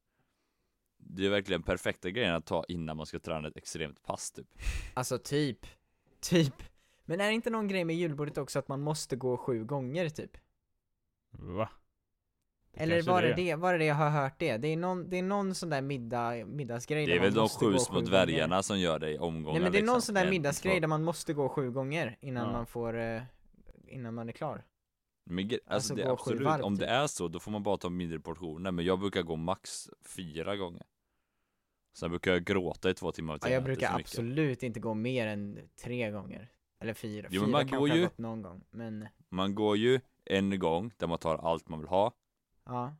[0.97, 4.47] Det är verkligen perfekta grejen att ta innan man ska träna ett extremt pass typ.
[4.94, 5.66] Alltså typ,
[6.20, 6.62] typ.
[7.05, 10.09] Men är det inte någon grej med julbordet också att man måste gå sju gånger
[10.09, 10.31] typ?
[11.31, 11.68] Va?
[12.75, 14.57] Det Eller var det det, var det det jag har hört det?
[14.57, 17.79] Det är någon, det är någon sån där middag, middagsgrej Det är väl de sju
[17.79, 20.01] små dvärgarna som gör det i omgångar Nej men det är någon liksom.
[20.01, 22.53] sån där middagsgrej där man måste gå sju gånger innan Ja.
[22.53, 23.23] man får, eh,
[23.89, 24.65] innan man är klar.
[25.27, 26.91] Men, alltså, Alltså, det absolut, varv, om det typ.
[26.91, 30.57] är så då får man bara ta mindre portioner Men jag brukar gå max fyra
[30.57, 30.83] gånger
[31.97, 35.59] Sen brukar jag gråta i två timmar Ja, jag brukar absolut inte gå mer än
[35.85, 36.51] tre gånger.
[36.81, 37.27] Eller fyra.
[37.31, 40.93] Jo, fyra man kanske går ju- gått någon gång, men Man går ju en gång
[40.97, 42.13] där man tar allt man vill ha
[42.64, 42.96] ja.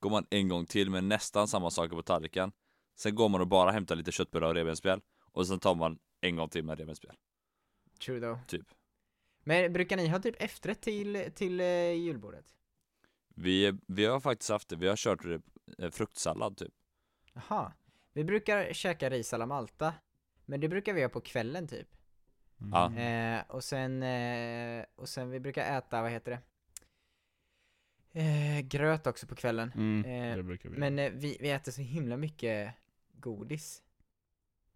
[0.00, 2.52] Går man en gång till med nästan samma saker på tallriken
[2.96, 5.00] Sen går man och bara hämtar lite köttbullar och revbensspjäll
[5.32, 7.16] Och sen tar man en gång till med revbensspjäll
[8.04, 8.38] True though.
[8.46, 8.66] Typ.
[9.44, 12.46] Men brukar ni ha typ efterrätt till, till eh, julbordet?
[13.36, 15.24] vi, vi har faktiskt haft det, vi har kört
[15.78, 16.72] eh, fruktsallad typ
[17.34, 17.72] Jaha.
[18.12, 19.94] Vi brukar käka ris alla Malta.
[20.44, 21.88] Men det brukar vi göra på kvällen typ.
[22.60, 23.38] Mm.
[23.38, 26.38] Eh, och sen, eh, och sen vi brukar äta, vad heter det?
[28.16, 29.72] Eh, gröt också på kvällen.
[29.74, 32.74] Mm, Eh, det brukar vi Men eh, vi, vi äter så himla mycket
[33.12, 33.82] godis.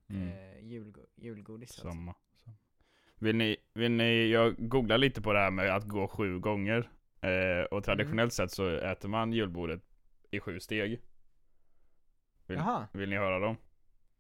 [0.09, 0.29] mm.
[0.29, 1.83] Eh, julgo julgodis alltså.
[1.83, 2.15] Samma.
[2.45, 2.57] samma.
[3.19, 6.91] Vill ni, vill ni, jag googlar lite på det här med att gå sju gånger.
[7.21, 9.83] Eh, och traditionellt sett så äter man julbordet
[10.31, 11.01] i sju steg.
[12.47, 12.89] Vill, Jaha.
[12.93, 13.57] vill ni höra dem?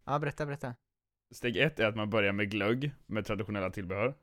[0.04, 0.74] Ja, berätta, berätta.
[1.30, 4.14] Steg ett är att man börjar med glögg med traditionella tillbehör.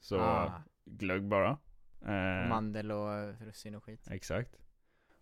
[0.00, 1.58] Så ah, glögg bara.
[2.06, 4.08] Eh, mandel och russin och skit.
[4.10, 4.58] Exakt.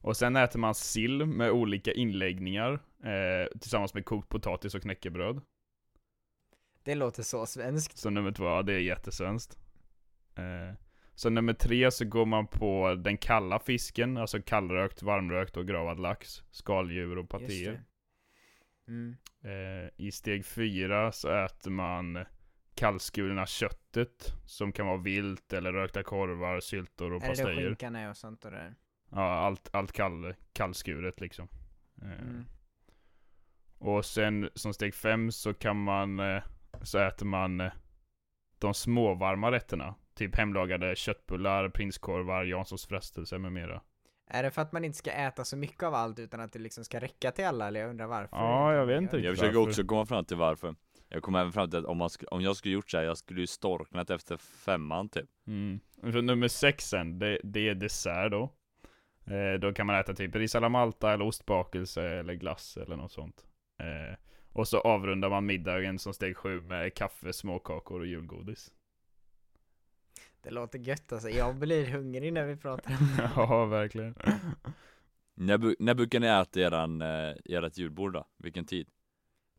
[0.00, 2.72] Och sen äter man sill med olika inläggningar
[3.04, 5.40] eh, tillsammans med kokt potatis och knäckebröd.
[6.82, 7.98] Det låter så svenskt.
[7.98, 9.58] Så nummer två, ja det är jättesvenskt.
[10.34, 10.74] Eh,
[11.14, 16.00] så nummer tre så går man på den kalla fisken, alltså kallrökt, varmrökt och gravad
[16.00, 17.84] lax, skaldjur och patéer.
[18.88, 19.16] Mm.
[19.44, 22.24] Eh, I steg fyra så äter man
[22.80, 27.66] kallskurna köttet som kan vara vilt eller rökta korvar, syltor och Är det pastejer.
[27.68, 28.74] skinkan är och sånt och det där?
[29.10, 31.48] Ja, allt, allt kall, kallskuret liksom.
[32.02, 32.44] Eh, Mm.
[33.78, 36.42] Och sen som steg fem så kan man, eh,
[36.82, 37.72] så äter man eh,
[38.58, 39.94] de småvarma rätterna.
[40.14, 43.80] Typ hemlagade köttbullar, prinskorvar, Janssons frestelse med mera.
[44.26, 46.58] Är det för att man inte ska äta så mycket av allt utan att det
[46.58, 48.36] liksom ska räcka till alla eller jag undrar varför?
[48.36, 49.70] Ja, jag vet inte Jag riktigt försöker varför.
[49.70, 50.74] också komma fram till varför
[51.12, 53.04] Jag kom även fram till att om, man sk- om jag skulle gjort så här,
[53.04, 55.80] jag skulle ju storknat efter femman typ Mm.
[56.00, 58.52] Så nummer sex sen, det, det är dessert då.
[59.34, 63.12] Eh, då kan man äta typ ris alla Malta eller ostbakelse eller glass eller något
[63.12, 63.44] sånt.
[63.78, 64.16] Eh,
[64.52, 68.72] och så avrundar man middagen som steg sju med kaffe, småkakor och julgodis.
[70.42, 73.30] Det låter gött alltså, jag blir hungrig när vi pratar om det.
[73.36, 74.14] ja, verkligen.
[75.34, 78.26] När, bu- när brukar ni äta eran, eh, ert julbord då?
[78.38, 78.88] Vilken tid?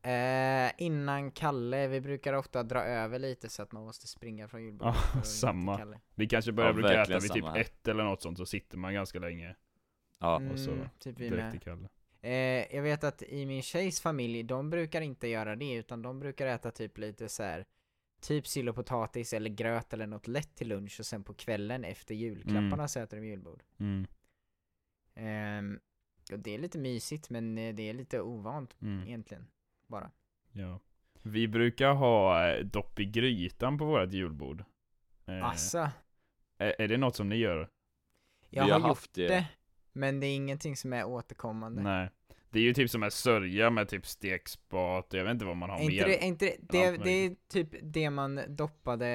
[0.03, 4.63] Eh, innan Kalle, vi brukar ofta dra över lite så att man måste springa från
[4.63, 4.95] julbordet.
[5.15, 5.97] Ja, samma.
[6.15, 7.59] Vi kanske börjar Ja, brukar äta vid typ samma här.
[7.61, 9.55] ett eller något sånt, så sitter man ganska länge.
[10.19, 11.51] Ja, och så Mm, typ vi Direkt med.
[11.51, 11.89] till Kalle.
[12.21, 16.19] Eh, jag vet att i min tjejs familj, de brukar inte göra det utan de
[16.19, 17.65] brukar äta typ lite så här.
[18.21, 21.83] Typ sill och potatis eller gröt eller något lätt till lunch och sen på kvällen
[21.83, 22.87] efter julklapparna Mm.
[22.87, 23.63] så äter de julbord.
[23.79, 24.05] Mm.
[26.31, 29.07] Och det är lite mysigt men eh, det är lite ovant Mm.
[29.07, 29.47] egentligen.
[29.91, 30.11] Bara.
[30.51, 30.79] Ja.
[31.23, 34.63] Vi brukar ha eh, dopp i grytan på vårt julbord.
[35.25, 35.91] Eh, Assa,
[36.57, 37.69] är, är det något som ni gör?
[38.49, 39.27] jag har, har gjort haft det.
[39.27, 39.47] det.
[39.93, 41.81] Men det är ingenting som är återkommande.
[41.81, 42.09] Nej.
[42.49, 45.69] Det är ju typ som en sörja med typ stekspat, jag vet inte vad man
[45.69, 46.05] har Är inte mer.
[46.07, 49.05] det, är inte det, det, det är typ det man doppade,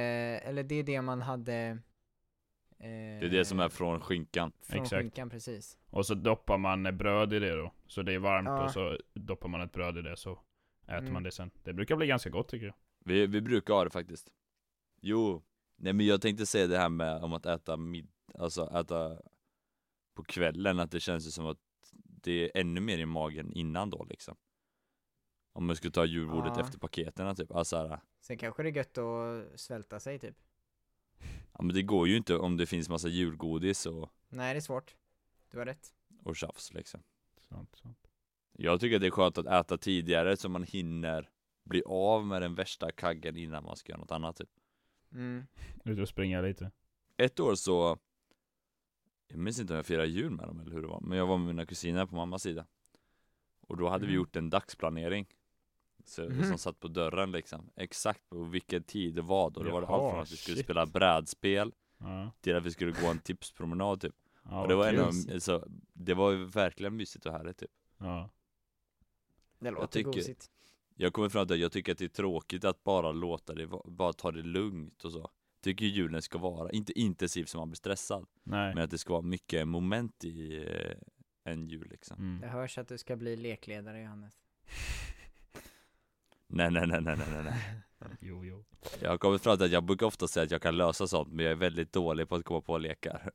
[0.44, 1.54] eller det är det man hade
[2.78, 2.86] eh,
[3.20, 5.00] Det är det som är från skinkan Från Exakt.
[5.02, 5.78] skinkan precis.
[5.90, 7.72] Och så doppar man eh, bröd i det då.
[7.86, 8.64] Så det är varmt Ja.
[8.64, 10.38] och så doppar man ett bröd i det så
[10.87, 11.12] äter Mm.
[11.12, 11.51] man det sen.
[11.62, 12.75] Det brukar bli ganska gott tycker jag.
[13.05, 14.31] vi, vi brukar ha det faktiskt
[15.01, 15.42] Jo,
[15.77, 19.18] nej men jag tänkte säga det här med om att äta mid, alltså äta
[20.14, 21.59] på kvällen, att det känns ju som att
[21.92, 24.37] det är ännu mer i magen innan då liksom
[25.53, 26.61] Om man skulle ta julbordet Ja.
[26.62, 30.37] efter paketerna typ, alltså här, Sen kanske det är gött att svälta sig typ.
[31.53, 34.61] ja men det går ju inte om det finns massa julgodis och, Nej det är
[34.61, 34.96] svårt.
[35.51, 35.94] Du har rätt.
[36.25, 37.03] och tjafs liksom
[37.40, 38.06] Sant, sant.
[38.59, 41.31] Jag tycker det är skönt att äta tidigare så man hinner
[41.64, 44.49] bli av med den värsta kaggen innan man ska göra något annat typ
[45.12, 45.47] Mm.
[45.85, 46.71] Ut och springa lite.
[47.16, 47.99] Ett år så
[49.29, 51.27] Jag minns inte om jag firade jul med dem eller hur det var, men jag
[51.27, 52.66] var med mina kusiner på mammas sida.
[53.61, 54.16] Och då hade vi Mhm.
[54.16, 55.27] gjort en dagsplanering.
[56.05, 56.45] Så, Mhm.
[56.45, 59.61] Som satt på dörren liksom, exakt på vilken tid det var då.
[59.62, 60.64] Var det Jaha, allt från att vi skulle shit.
[60.66, 62.31] spela brädspel Ja.
[62.40, 64.14] till att vi skulle gå en tipspromenad typ.
[64.42, 67.71] Ja, och det var, en av, så, det var ju verkligen mysigt och härligt typ.
[67.99, 68.31] Ja.
[69.74, 70.50] Det låter tycker- gosigt.
[70.98, 73.66] Jag kommer fram till att jag tycker att det är tråkigt att bara låta det,
[73.85, 75.31] bara ta det lugnt och så.
[75.61, 78.74] Tycker julen ska vara, inte intensiv som man blir stressad, Nej.
[78.74, 82.16] men att det ska vara mycket moment i eh, en jul liksom.
[82.18, 82.40] Mm.
[82.40, 84.35] Det hörs att du ska bli lekledare Johannes.
[86.48, 87.83] Nej, nej, nej, nej, nej, nej, nej.
[88.20, 88.64] Jo, jo.
[89.00, 91.33] Jag har kommit fram till att jag brukar ofta säga att jag kan lösa sånt,
[91.33, 93.31] men jag är väldigt dålig på att komma på lekar.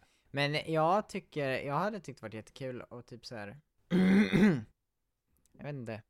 [0.30, 3.56] Men jag tycker, jag hade tyckt det varit jättekul och typ så här.
[5.58, 6.02] jag vet inte.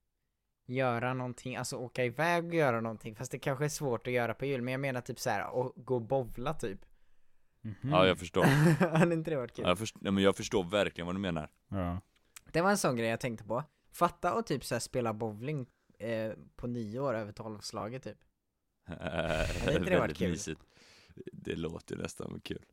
[0.67, 4.35] Göra någonting, alltså åka iväg och göra någonting, fast det kanske är svårt att göra
[4.35, 6.81] på jul, men jag menar typ så här, och gå och bowla typ.
[7.61, 7.77] Mhm.
[7.91, 8.43] Ja, jag förstår.
[8.99, 9.63] hade inte det varit kul?
[9.63, 11.51] Ja, Jag, först- nej, men jag förstår verkligen vad du menar.
[11.69, 12.01] Ja.
[12.53, 13.65] Det var en sån grej jag tänkte på.
[13.93, 15.67] Fatta och typ så här spela bowling
[15.99, 18.19] eh, på nio år över tolvslaget typ.
[19.69, 20.31] inte det varit kul?
[20.31, 20.61] mysigt.
[21.33, 22.65] Det låter ju nästan kul.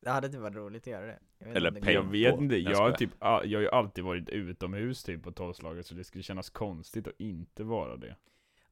[0.00, 1.18] Det hade typ varit roligt att göra det.
[1.38, 1.92] Jag vet Eller inte.
[1.92, 5.32] Jag vet inte, Jag jag har typ, jag har ju alltid varit utomhus typ på
[5.32, 8.16] tolvslaget så det skulle kännas konstigt att inte vara det.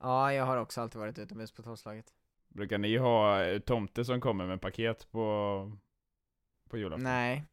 [0.01, 2.07] Ja, jag har också alltid varit utomhus på tolvslaget.
[2.49, 5.73] Brukar ni ha eh, tomte som kommer med paket på,
[6.71, 7.05] på julafton?
[7.05, 7.45] Nej.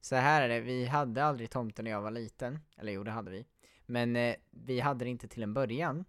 [0.00, 2.58] Så här är det, vi hade aldrig tomte när jag var liten.
[2.76, 3.46] Eller jo, det hade vi.
[3.86, 6.04] Men eh, vi hade det inte till en början.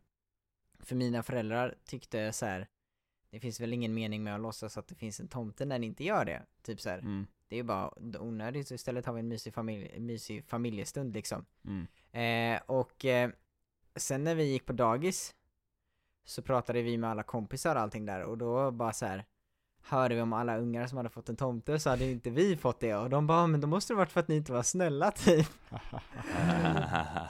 [0.80, 2.68] För mina föräldrar tyckte så här.
[3.34, 5.88] Det finns väl ingen mening med att låtsas att det finns en tomte när ni
[5.88, 6.42] inte gör det.
[6.64, 6.90] Typ så.
[6.90, 11.14] Mm, Det är ju bara onödigt, så istället har vi en mysig, familj, mysig familjestund
[11.14, 11.46] liksom.
[11.66, 11.88] mm.
[12.56, 13.30] Eh, och eh,
[13.96, 15.36] sen när vi gick på dagis
[16.26, 19.26] så pratade vi med alla kompisar och allting där och då bara så här
[19.82, 22.80] hörde vi om alla ungar som hade fått en tomte så hade inte vi fått
[22.80, 25.12] det och de bara men då måste det varit för att ni inte var snälla
[25.12, 25.48] typ.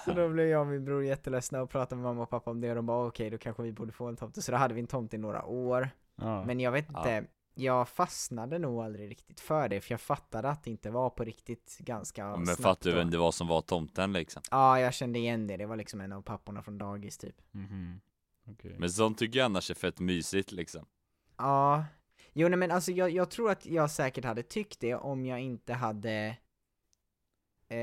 [0.05, 2.61] Så då blev jag och min bror jätteledsna och pratade med mamma och pappa om
[2.61, 4.73] det och de bara okej då kanske vi borde få en tomte så då hade
[4.73, 5.89] vi en tomte i några år.
[6.15, 6.43] ja.
[6.45, 6.99] Men jag vet Ja.
[6.99, 11.09] inte, jag fastnade nog aldrig riktigt för det för jag fattade att det inte var
[11.09, 14.41] på riktigt ganska Men snabbt fattar du vem det var som var tomten liksom?
[14.51, 15.57] Ja, jag kände igen det.
[15.57, 17.35] Det var liksom en av papporna från dagis typ.
[17.51, 18.01] Mhm.
[18.51, 18.75] Okej.
[18.79, 20.85] Men sånt tycker jag annars är fett mysigt liksom.
[21.37, 21.85] Ja.
[22.33, 25.39] Jo, nej men alltså jag, jag tror att jag säkert hade tyckt det om jag
[25.39, 26.37] inte hade
[27.69, 27.77] eh,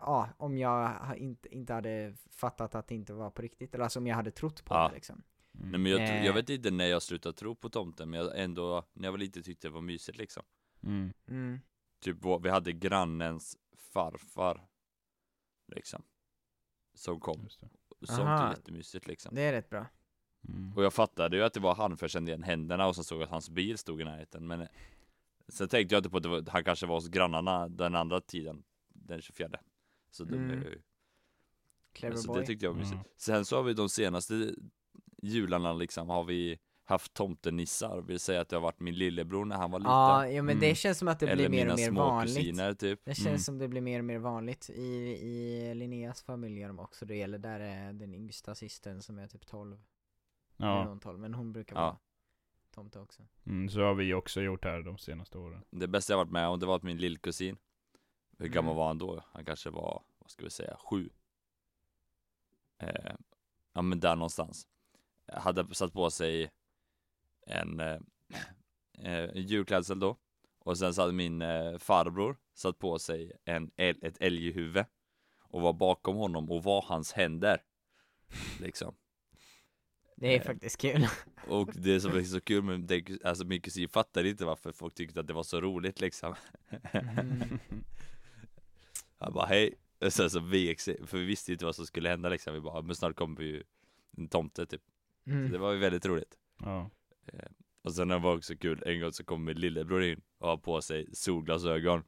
[0.00, 3.84] ja, om jag ha- inte, inte hade fattat att det inte var på riktigt, eller
[3.84, 4.88] alltså om jag hade trott på Ja.
[4.88, 5.22] det liksom.
[5.54, 5.70] Mm.
[5.70, 6.26] Nej, men jag, tro- Eh.
[6.26, 9.18] jag vet inte när jag slutade tro på tomten, men jag ändå, när jag var
[9.18, 10.42] liten tyckte det var mysigt liksom.
[10.82, 11.12] Mm.
[11.28, 11.60] Mm.
[12.00, 14.66] Typ vi hade grannens farfar,
[15.66, 16.02] liksom.
[16.94, 17.48] Som kom.
[18.02, 19.34] Sånt är jättemysigt liksom.
[19.34, 19.86] Det är rätt bra.
[20.48, 20.72] Mm.
[20.76, 23.04] Och jag fattade ju att det var han för jag kände igen händerna och så
[23.04, 24.46] såg jag att hans bil stod i närheten.
[24.46, 24.68] Men eh,
[25.48, 28.62] sen tänkte jag inte på att var, han kanske var hos grannarna den andra tiden,
[29.10, 29.60] den 24.
[30.10, 30.62] Så dum är Mm.
[30.62, 30.80] jag ju.
[31.92, 32.40] Clever så boy.
[32.40, 33.00] det tyckte jag var mysigt.
[33.04, 33.10] Ja.
[33.16, 34.54] Sen så har vi de senaste
[35.22, 38.00] jularna liksom, har vi haft tomtenissar.
[38.02, 39.92] Vill säga att det har varit min lillebror när han var liten.
[39.92, 40.74] Ja, ja men det Mm.
[40.76, 42.36] känns som att det eller blir mer mina och mer små vanligt.
[42.36, 43.00] kusiner typ.
[43.04, 43.38] Det känns Mm.
[43.38, 44.70] som det blir mer och mer vanligt.
[44.70, 44.82] I,
[45.26, 49.26] i Linneas familj gör de också det, eller där är den yngsta systern som är
[49.28, 49.72] typ 12.
[50.58, 51.82] Eller Ja, någon 12, men hon brukar Ja.
[51.82, 51.98] vara
[52.70, 53.22] tomte också.
[53.46, 55.62] mm, så har vi också gjort här de senaste åren.
[55.70, 57.56] Det bästa jag varit med om det var att min lillkusin,
[58.40, 58.76] hur gammal Mm.
[58.76, 59.24] var han då?
[59.32, 61.10] Han kanske var, vad ska vi säga, sju.
[62.78, 63.14] Eh,
[63.72, 64.66] ja men där någonstans.
[65.32, 66.50] Hade satt på sig
[67.46, 67.98] en eh,
[68.98, 70.16] eh, julklädsel då.
[70.58, 74.84] Och sen så hade min eh, farbror satt på sig en, ett älghuvud.
[75.40, 77.62] Och var bakom honom och var hans händer.
[78.60, 78.94] Liksom.
[80.16, 81.06] Det är Eh, faktiskt kul.
[81.48, 84.94] Och det som är så kul med det, alltså min kusin fattade inte varför folk
[84.94, 86.34] tyckte att det var så roligt liksom.
[86.92, 87.58] Mm.
[89.20, 90.40] Han bara hej, och sen så
[90.80, 92.54] sig, för vi visste inte vad som skulle hända liksom.
[92.54, 93.62] Vi bara, men snart kommer ju
[94.16, 94.82] en tomte typ.
[95.24, 95.52] Så Mm.
[95.52, 96.38] det var ju väldigt roligt.
[96.62, 96.90] Ja.
[97.82, 100.56] Och sen var det också kul, en gång så kom min lillebror in och har
[100.56, 102.02] på sig solglasögon.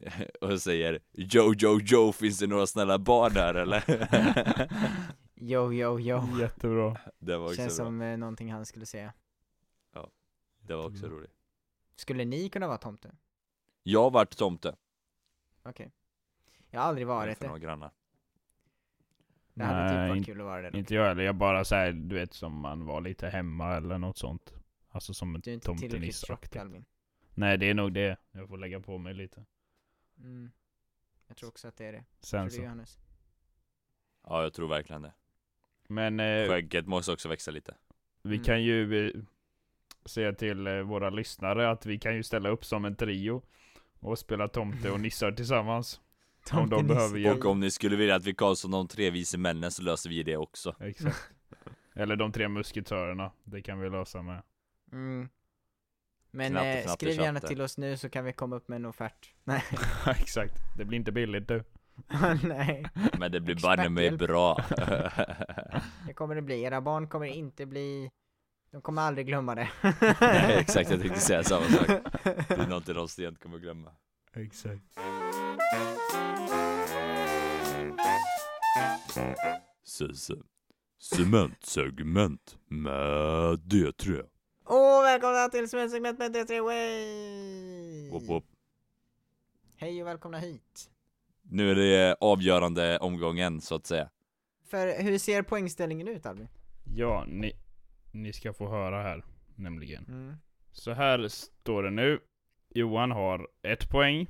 [0.40, 3.84] Och säger Jo, jo, jo, finns det några snälla barn här eller?
[5.42, 6.38] Yo, yo, yo.
[6.40, 6.96] Jättebra.
[7.18, 7.84] det var också Känns bra.
[7.86, 9.12] som eh, någonting han skulle säga.
[10.62, 11.16] Det var också Jättebra.
[11.18, 11.34] roligt.
[11.96, 13.16] Skulle ni kunna vara tomte?
[13.82, 14.76] Jag har varit tomte.
[15.62, 15.90] Okej.
[16.70, 17.48] Jag har aldrig varit för det.
[17.48, 17.90] några grannar.
[19.54, 20.70] Det hade typ varit kul att vara det.
[20.70, 20.78] dock.
[20.78, 24.18] Inte jag heller, jag bara såhär, du vet som man var lite hemma eller något
[24.18, 24.54] sånt.
[24.88, 26.86] Alltså som en Du är inte tillräckligt tjock tomtenissaktigt.
[27.34, 29.44] Nej det är nog det, jag får lägga på mig lite.
[30.18, 30.50] Mm.
[31.28, 32.04] Jag tror också att det är det.
[32.20, 32.62] Sen Tror du så.
[32.62, 32.98] Johannes?
[34.26, 35.12] Ja, jag tror verkligen det.
[35.88, 37.74] Men eh, Skägget måste också växa lite.
[38.22, 38.44] vi Mm.
[38.44, 39.12] kan ju eh,
[40.04, 43.42] säga till eh, våra lyssnare att vi kan ju ställa upp som en trio.
[44.02, 46.00] Och spela tomte och nissar tillsammans.
[46.52, 47.44] Om de behöver hjälp.
[47.44, 50.10] Och om ni skulle vilja att vi kallar som de tre vise männen så löser
[50.10, 50.74] vi det också.
[50.80, 51.30] Exakt.
[51.94, 53.32] Eller de tre musketörerna.
[53.44, 54.42] Det kan vi lösa med.
[54.92, 55.28] Mm.
[56.30, 57.48] Men Knatte, eh, skriv gärna tjatte.
[57.48, 59.34] till oss nu så kan vi komma upp med en offert.
[59.44, 59.62] Nej,
[60.06, 60.54] Exakt.
[60.76, 61.64] Det blir inte billigt du.
[62.42, 62.86] nej.
[63.18, 64.64] Men det blir banne mig bra.
[66.06, 66.62] Det kommer det bli.
[66.62, 68.10] Era barn kommer inte bli...
[68.72, 69.68] De kommer aldrig glömma det.
[70.20, 71.86] Nej, exakt, jag tänkte säga samma sak.
[72.22, 73.90] Det är någonting de sent kommer glömma.
[74.34, 74.98] Exakt.
[79.82, 80.34] Sise.
[80.98, 84.24] Cementsegment med D3.
[84.66, 88.10] Åh, välkomna till Svensegment med D3 Way!
[88.10, 88.44] Whoop, whoop.
[89.76, 90.90] Hej och välkomna hit.
[91.42, 94.10] Nu är det avgörande omgången så att säga.
[94.64, 96.48] För hur ser poängställningen ut Albin?
[96.94, 97.52] Ja, ni,
[98.12, 99.24] ni ska få höra här.
[99.54, 100.04] Nämligen.
[100.04, 100.34] Mm.
[100.72, 102.20] Så här står det nu.
[102.68, 104.26] Johan har ett poäng.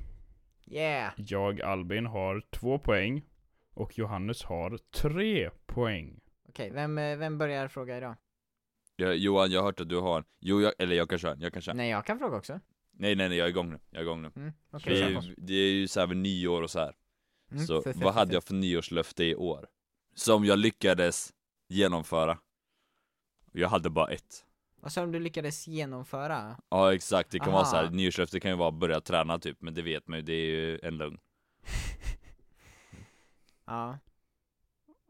[0.71, 1.13] Yeah!
[1.17, 3.25] Jag, Albin, har två poäng.
[3.73, 6.19] Och Johannes har tre poäng.
[6.49, 8.15] Okej, vem, eh, vem börjar fråga idag?
[8.95, 11.53] Ja, Johan, jag har hört att du har Jo, jag, eller jag kan köra, jag
[11.53, 11.75] kan köra.
[11.75, 12.59] Nej, jag kan fråga också.
[12.91, 13.79] Nej, nej, nej, jag är igång nu.
[13.89, 14.31] Jag är igång nu.
[14.35, 14.51] Mm.
[14.71, 15.25] Det Okej, är, kör på.
[15.25, 16.95] ju, det är ju såhär vid nyår och så här.
[17.51, 18.35] Mm, Så för- för- vad för- hade för.
[18.35, 19.67] jag för nyårslöfte i år?
[20.15, 21.33] Som jag lyckades
[21.67, 22.37] genomföra.
[23.51, 24.45] Jag hade bara ett.
[24.81, 26.57] Vad sa du om du lyckades genomföra?
[26.69, 27.83] Ja exakt, det kan vara så här.
[27.83, 27.91] Aha.
[27.93, 30.45] nyårslöfte kan ju vara att börja träna typ, men det vet man ju, det är
[30.45, 31.17] ju en lögn.
[33.65, 33.97] Ja.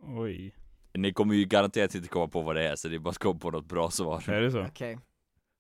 [0.03, 0.55] Oj.
[0.93, 3.17] Ni kommer ju garanterat inte komma på vad det är, så det är bara att
[3.17, 4.29] komma på något bra svar.
[4.29, 4.61] Är det så?
[4.65, 4.99] Okej.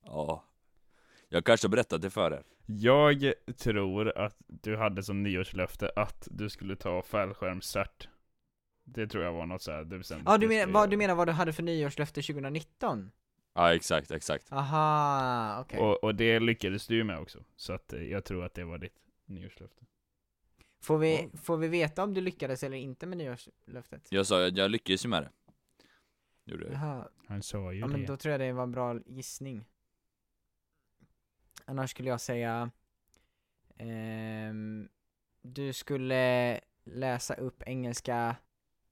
[0.05, 0.43] Ja.
[1.29, 2.43] Jag kanske har berättat det för er.
[2.65, 8.07] Jag tror att du hade som nyårslöfte att du skulle ta fallskärmscert.
[8.83, 10.31] Det tror jag var något såhär du bestämde.
[10.31, 13.11] Ja, du menar, vad, du menar vad du hade för nyårslöfte 2019?
[13.53, 14.51] Ja exakt, exakt.
[14.51, 15.79] Aha, okej.
[15.79, 17.43] Och, och det lyckades du med också.
[17.55, 19.85] Så att eh, jag tror att det var ditt nyårslöfte.
[20.81, 24.07] Får vi, får vi veta om du lyckades eller inte med nyårslöftet?
[24.09, 25.31] Jag sa att jag lyckades ju med det.
[26.51, 26.73] Gjorde jag.
[26.73, 27.91] Jaha, Han sa ju ja det.
[27.91, 29.65] men då tror jag det var en bra gissning.
[31.65, 32.71] Annars skulle jag säga
[33.77, 34.89] ehm,
[35.41, 38.35] Du skulle läsa upp engelska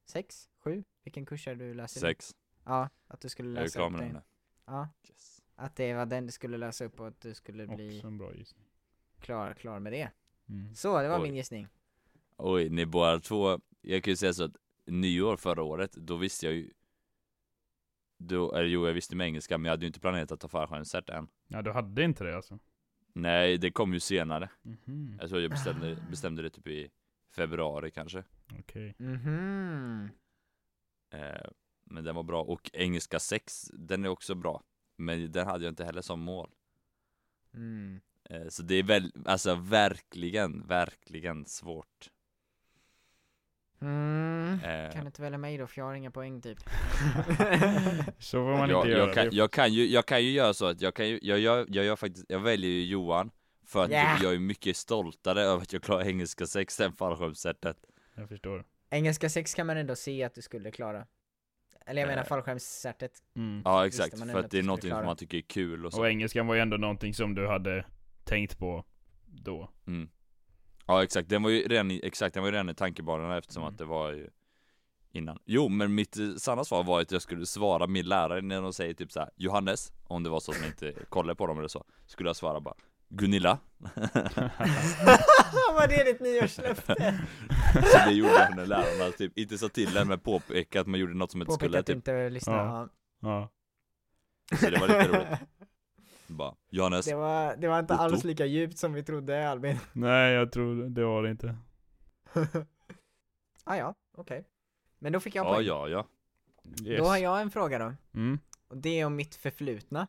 [0.06, 0.84] 6, 7?
[1.04, 2.00] Vilken kurs är du läser?
[2.00, 2.36] Sex.
[2.66, 4.22] Ja, att du skulle läsa upp med den?
[4.70, 5.42] Ja, Yes.
[5.56, 8.18] att det var den du skulle läsa upp och att du skulle bli Också en
[8.18, 8.66] bra gissning.
[9.20, 10.12] klar, klar med det.
[10.50, 10.76] Mm.
[10.76, 11.24] Så, det var Oj.
[11.24, 11.68] min gissning.
[12.38, 14.56] Oj, ni båda två, jag kan ju säga så att
[14.86, 16.72] nyår förra året, då visste jag ju
[18.18, 20.48] då, eller jo, jag visste med engelska, men jag hade ju inte planerat att ta
[20.48, 21.28] fallskärmscert än.
[21.48, 22.60] Ja, du hade inte det alltså?
[23.14, 24.50] Nej, det kom ju senare.
[24.62, 25.18] Mhm.
[25.20, 26.90] Jag tror jag bestämde, bestämde det typ i
[27.36, 28.24] februari kanske.
[28.60, 28.96] Okej.
[28.98, 30.10] Mhm.
[31.10, 31.50] Eh,
[31.90, 32.44] men den var bra.
[32.44, 34.64] Och engelska 6, den är också bra.
[34.98, 36.50] Men den hade jag inte heller som mål.
[37.54, 38.00] Mm.
[38.30, 42.10] Eh, så det är väl, alltså verkligen, verkligen svårt.
[43.82, 44.60] Mm.
[44.64, 46.58] Eh, Kan du inte välja mig då, för jag har inga poäng typ.
[48.20, 49.06] Så får man jag, inte göra.
[49.06, 51.40] jag, kan, jag, kan ju, jag kan ju göra så att jag kan ju, jag,
[51.40, 53.32] jag, jag, gör faktiskt, jag väljer ju Johan
[53.66, 54.24] för att Yeah.
[54.24, 57.78] jag är mycket stoltare över att jag klarar engelska 6 än fallskärmssättet.
[58.16, 58.66] jag förstår.
[58.90, 61.06] Engelska 6 kan man ändå se att du skulle klara.
[61.90, 62.28] Eller jag menar Eh.
[62.28, 63.12] fallskärmscertet.
[63.36, 63.62] Mm.
[63.66, 65.02] Ja exakt, för att att det är någonting klara.
[65.02, 66.00] som man tycker är kul och så.
[66.00, 67.86] Och engelskan var ju ändå någonting som du hade
[68.24, 68.86] tänkt på
[69.26, 69.70] då.
[69.88, 70.10] Mm.
[70.88, 73.64] Ja exakt, den var ju redan i, exakt, den var ju redan i tankebanorna eftersom
[73.64, 73.74] Mm.
[73.74, 74.30] att det var ju
[75.12, 75.40] innan.
[75.46, 78.74] Jo men mitt eh, sanna svar var att jag skulle svara min lärare när de
[78.74, 81.58] säger typ så här: Johannes, om det var så att man inte kollade på dem
[81.58, 82.76] eller så, skulle jag svara bara
[83.10, 83.60] Gunilla.
[85.76, 86.94] var det ditt nyårslöfte?
[87.74, 91.14] så det gjorde när lärarna typ inte sa till en men påpekade att man gjorde
[91.14, 91.96] något som inte Påpeka skulle att typ.
[91.96, 92.54] inte lyssna.
[92.54, 92.90] Ja.
[93.22, 93.50] Ja.
[94.52, 94.58] Ja.
[94.58, 95.40] Så det var lite roligt.
[96.28, 98.04] Bara, Johannes, Det var, det var inte Otto.
[98.04, 99.80] alls lika djupt som vi trodde Albin.
[99.94, 101.56] Nej, jag tror det var det inte.
[103.64, 104.46] ah, ja, okej.
[105.00, 105.66] Men då fick jag ja poäng.
[105.66, 106.08] ja ja.
[106.86, 106.98] Yes.
[107.00, 107.94] Då har jag en fråga då.
[108.14, 108.40] Mm.
[108.68, 110.08] Och det är om mitt förflutna.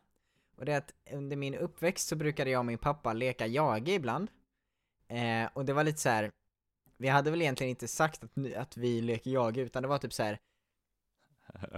[0.61, 3.89] Och det är att under min uppväxt så brukade jag och min pappa leka jage
[3.89, 4.31] ibland.
[5.07, 6.31] Eh, och det var lite så här.
[6.97, 10.13] vi hade väl egentligen inte sagt att, att vi leker jage, utan det var typ
[10.13, 10.39] så här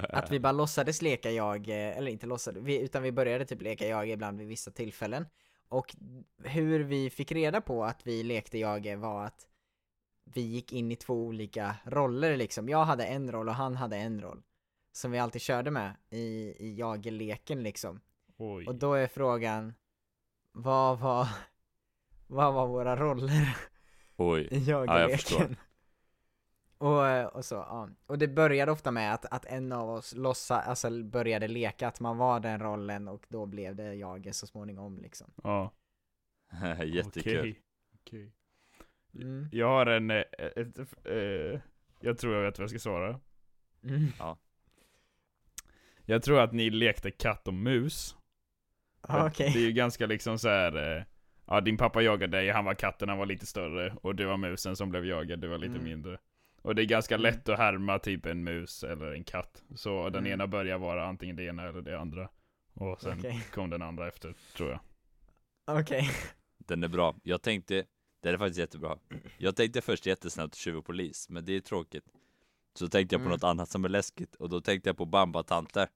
[0.09, 3.88] att vi bara låtsades leka jag, eller inte låtsades, vi, utan vi började typ leka
[3.88, 5.25] jag ibland vid vissa tillfällen.
[5.67, 5.95] Och
[6.43, 9.47] hur vi fick reda på att vi lekte jag var att
[10.23, 12.69] vi gick in i två olika roller liksom.
[12.69, 14.43] Jag hade en roll och han hade en roll.
[14.91, 17.99] Som vi alltid körde med i, i jag-leken liksom.
[18.45, 18.67] Oj.
[18.67, 19.73] Och då är frågan,
[20.51, 21.27] vad var,
[22.27, 23.57] vad var våra roller
[24.15, 24.47] Oj.
[24.51, 25.39] i jag förstår.
[25.39, 25.55] jag-leken?
[26.77, 27.89] och, eh, och så, ja.
[28.05, 31.99] Och det började ofta med att, att en av oss lossa, alltså började leka att
[31.99, 35.31] man var den rollen och då blev det jag så småningom liksom.
[35.43, 35.71] Ja.
[36.85, 37.39] Jättekul.
[37.39, 37.61] Okej.
[37.93, 38.31] Okej.
[39.15, 39.49] Mm.
[39.51, 41.61] Jag har en, eh, ett, eh,
[41.99, 43.19] jag tror jag vet vad jag ska svara.
[43.83, 44.11] Mm.
[46.05, 48.15] Jag tror att ni lekte katt och mus.
[49.08, 49.51] Ja, Okej.
[49.54, 50.97] Det är ju ganska liksom så här.
[50.97, 51.04] Eh,
[51.47, 53.93] ja din pappa jagade dig, han var katten, han var lite större.
[54.01, 55.84] Och du var musen som blev jagad, du var lite Mm.
[55.84, 56.18] mindre.
[56.62, 57.24] Och det är ganska Mm.
[57.24, 59.64] lätt att härma typ en mus eller en katt.
[59.76, 60.32] Så den Mm.
[60.34, 62.30] ena börjar vara antingen det ena eller det andra.
[62.74, 63.41] Och sen Okej.
[63.54, 64.80] kom den andra efter, tror jag.
[65.80, 66.10] Okej.
[66.58, 67.16] Den är bra.
[67.24, 67.86] Jag tänkte,
[68.24, 68.97] den är faktiskt jättebra.
[69.38, 72.06] Jag tänkte först jättesnabbt tjuv och polis, men det är tråkigt.
[72.74, 73.32] Så tänkte jag på Mm.
[73.32, 75.88] något annat som är läskigt och då tänkte jag på bambatanter.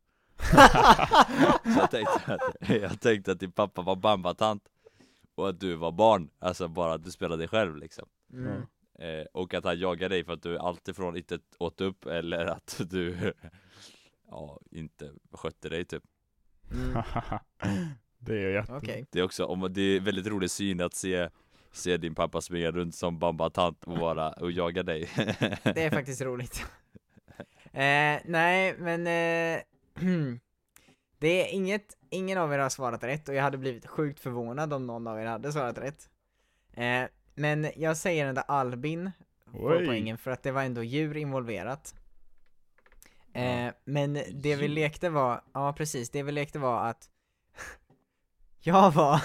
[1.63, 4.63] Så jag tänkte, att, jag tänkte att din pappa var bambatant
[5.35, 8.05] och att du var barn, alltså bara att du spelade dig själv liksom.
[8.33, 8.61] Mm.
[8.99, 12.81] Eh, och att han jagade dig för att du alltifrån inte åt upp eller att
[12.89, 13.33] du
[14.29, 16.03] ja, inte skötte dig typ.
[16.71, 16.93] Mm.
[18.19, 18.73] det är ju jätte...
[18.73, 19.05] Okej.
[19.11, 21.29] Det är också, om, det är väldigt rolig syn att se
[21.77, 25.09] Se din pappa springa runt som bambatant och vara och jaga dig
[25.63, 26.65] Det är faktiskt roligt.
[27.73, 29.61] eh, nej, men eh,
[31.19, 34.73] det är inget, ingen av er har svarat rätt och jag hade blivit sjukt förvånad
[34.73, 36.09] om någon av er hade svarat rätt.
[36.73, 37.03] Eh,
[37.35, 39.11] men jag säger ändå Albin
[39.51, 39.85] får Oj.
[39.85, 41.95] poängen för att det var ändå djur involverat.
[43.33, 47.09] Eh, men det vi lekte var, ja precis, det vi lekte var att
[48.59, 49.21] jag var,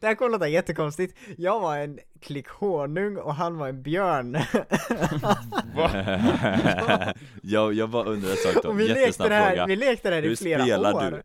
[0.00, 4.36] det här kommer låta jättekonstigt, jag var en klick honung och han var en björn.
[7.42, 9.76] jag, jag bara undrar en sak då, och vi lekte jättesnabb det här, fråga vi
[9.76, 11.10] lekte det här Hur i flera spelar år.
[11.10, 11.22] du?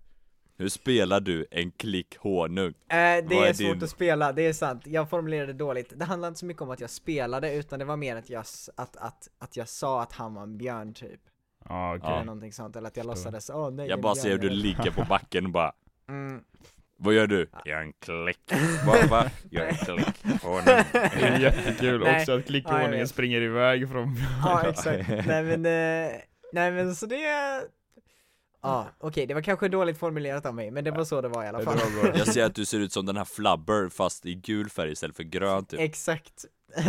[0.58, 2.68] Hur spelar du en klick honung?
[2.68, 4.82] Eh, det Vad är, är svårt din- att spela, det är sant.
[4.88, 5.94] Jag formulerade dåligt.
[5.96, 8.39] Det handlade inte så mycket om att jag spelade, utan det var mer att jag,
[8.76, 11.20] att, att, att jag sa att han var en björn typ.
[11.66, 12.00] Okej.
[12.04, 12.12] Ja.
[12.16, 13.32] Eller någonting sånt, eller att jag Förstår.
[13.32, 15.72] låtsades, åh nej Jag bara björn, ser hur du ligger på backen och bara
[16.10, 16.44] mm.
[17.04, 17.49] Vad gör du?
[17.66, 18.52] Jag är en klick
[18.86, 18.95] Va?
[19.10, 19.30] va?
[19.49, 22.20] Jag är en klick honung Det är jättekul Nej.
[22.20, 23.10] också att Ja, klickordningen vet.
[23.10, 24.16] springer iväg från...
[24.43, 26.12] Ja exakt, nej men, eh,
[26.54, 27.22] nej men så det
[28.62, 31.43] Ja, okej det var kanske dåligt formulerat av mig, men det var så det var
[31.43, 31.78] i alla fall.
[32.16, 35.16] Jag ser att du ser ut som den här flubber fast i gul färg istället
[35.16, 36.45] för grön typ Exakt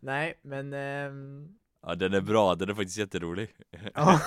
[0.00, 1.48] Nej, men ehm,
[1.86, 3.48] Ja den är bra, den är faktiskt jätterolig
[3.94, 4.20] ja.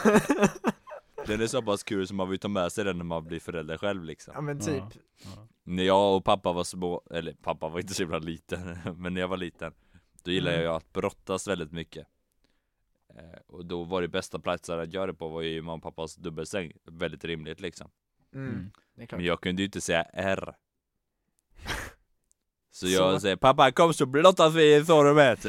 [1.28, 3.40] Den är så pass kul som man vill ta med sig den när man blir
[3.40, 4.84] förälder själv liksom ja men typ
[5.24, 5.48] Ja.
[5.64, 9.22] När jag och pappa var små, eller pappa var inte så himla liten, men när
[9.22, 9.74] jag var liten
[10.24, 10.66] Då gillade Mm.
[10.66, 12.08] jag att brottas väldigt mycket
[13.16, 15.84] eh, Och då var det bästa platsen att göra det på var ju mamma och
[15.84, 17.90] pappas dubbelsäng Väldigt rimligt liksom
[18.36, 18.50] mm.
[18.50, 18.72] Mm.
[19.12, 20.56] Men jag kunde ju inte säga R
[22.72, 25.42] Så Så- jag säger pappa kom så brottas vi i sovrummet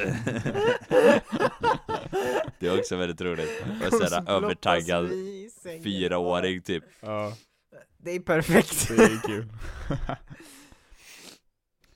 [2.61, 5.11] Det är också väldigt roligt Och Och så sådär blottas övertaggad
[5.59, 5.83] sängen.
[5.83, 7.33] fyraåring typ Ja,
[7.97, 9.49] Det är perfekt det är kul.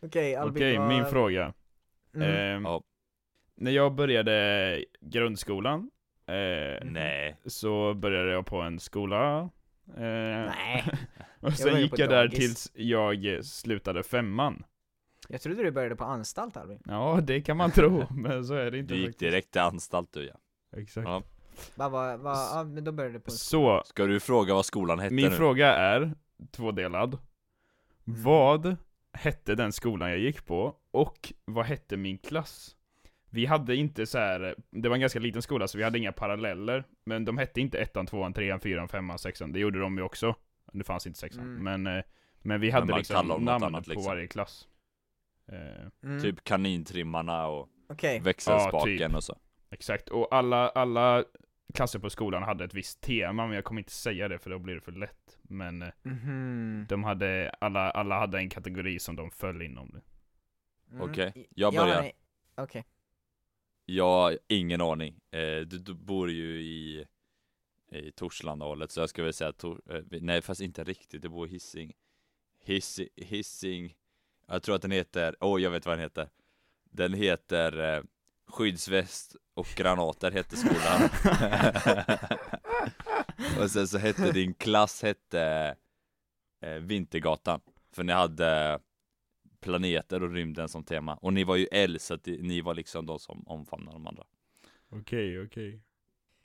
[0.03, 1.53] Okej Albin, Okej, vad- min fråga.
[2.15, 2.29] mm.
[2.57, 2.83] Ehm, Ja.
[3.55, 5.91] När jag började grundskolan,
[6.27, 9.51] eh, Nej så började jag på en skola.
[9.97, 10.85] Eh, Nej,
[11.41, 12.39] och sen började gick på jag där dagis.
[12.39, 14.65] tills jag slutade femman.
[15.29, 18.71] jag trodde du började på anstalt Albin Ja, det kan man tro, men så är
[18.71, 19.21] det inte Du gick faktiskt.
[19.21, 20.35] direkt till anstalt du ja
[20.77, 21.09] Exakt.
[21.09, 21.23] Ja.
[21.75, 24.67] Va, va, va, ja, men då började du på en Så, Ska du fråga vad
[24.67, 25.37] skolan hette min nu?
[25.37, 26.15] fråga är
[26.51, 27.19] tvådelad.
[28.07, 28.23] Mm.
[28.23, 28.77] Vad
[29.13, 30.77] hette den skolan jag gick på?
[30.91, 32.77] Och vad hette min klass?
[33.31, 34.55] Vi hade inte så här.
[34.71, 36.85] det var en ganska liten skola så vi hade inga paralleller.
[37.05, 39.53] Men de hette inte ettan, tvåan, trean, fyran, femman, sexan.
[39.53, 40.35] Det gjorde de ju också.
[40.73, 41.45] Det fanns inte sexan.
[41.45, 41.83] Mm.
[41.83, 42.05] Men, eh,
[42.39, 44.11] men vi hade man liksom kallar dem något namn annat, på liksom.
[44.11, 44.69] varje klass.
[45.53, 46.23] Eh, mm.
[46.23, 49.17] Typ kanintrimmarna och Okej, växelspaken Ja, typ.
[49.17, 49.37] och så
[49.73, 50.09] exakt.
[50.09, 51.25] Och alla, alla
[51.75, 54.59] klasser på skolan hade ett visst tema, men jag kommer inte säga det för då
[54.59, 55.39] blir det för lätt.
[55.43, 56.87] Men eh, Mhm.
[56.89, 60.01] de hade, alla, alla hade en kategori som de föll inom det.
[60.97, 61.11] Mm.
[61.11, 62.01] Okej, jag Ja, börjar.
[62.03, 62.13] nej.
[62.55, 62.85] Okej,
[63.87, 65.21] Jag har ingen aning.
[65.31, 67.07] Eh, du, du bor ju i,
[67.93, 71.47] i Torslanda-hållet, så jag skulle väl säga Tor, eh, Nej fast inte riktigt, du bor
[71.47, 71.93] i Hising.
[72.65, 73.95] Hissi, Hising.
[74.47, 76.29] Jag tror att den heter, åh jag vet vad den heter.
[76.91, 78.03] Den heter eh,
[78.49, 81.09] Skyddsväst och granater hette skolan.
[83.63, 85.75] och sen så hette din klass hette
[86.63, 87.61] eh, Vintergatan.
[87.93, 88.81] För ni hade
[89.61, 91.15] planeter och rymden som tema.
[91.15, 94.25] Och ni var ju L, så att ni var liksom de som omfamnade de andra.
[94.91, 95.81] Okej, okej.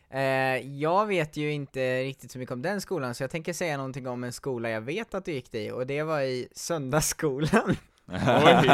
[0.10, 3.78] Eh, jag vet ju inte riktigt så mycket om den skolan, så jag tänker säga
[3.78, 7.76] någonting om en skola jag vet att du gick i, och det var i söndagsskolan.
[8.08, 8.68] Oj!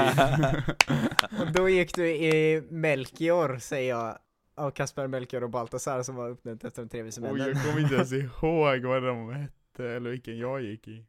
[1.53, 4.17] då gick du i Melchior, säger jag,
[4.55, 7.47] av Kasper Melchior och Baltasar som var uppnämnt efter de tre vise Oj, männen.
[7.47, 11.05] jag kommer inte ens ihåg vad de hette, eller vilken jag gick i.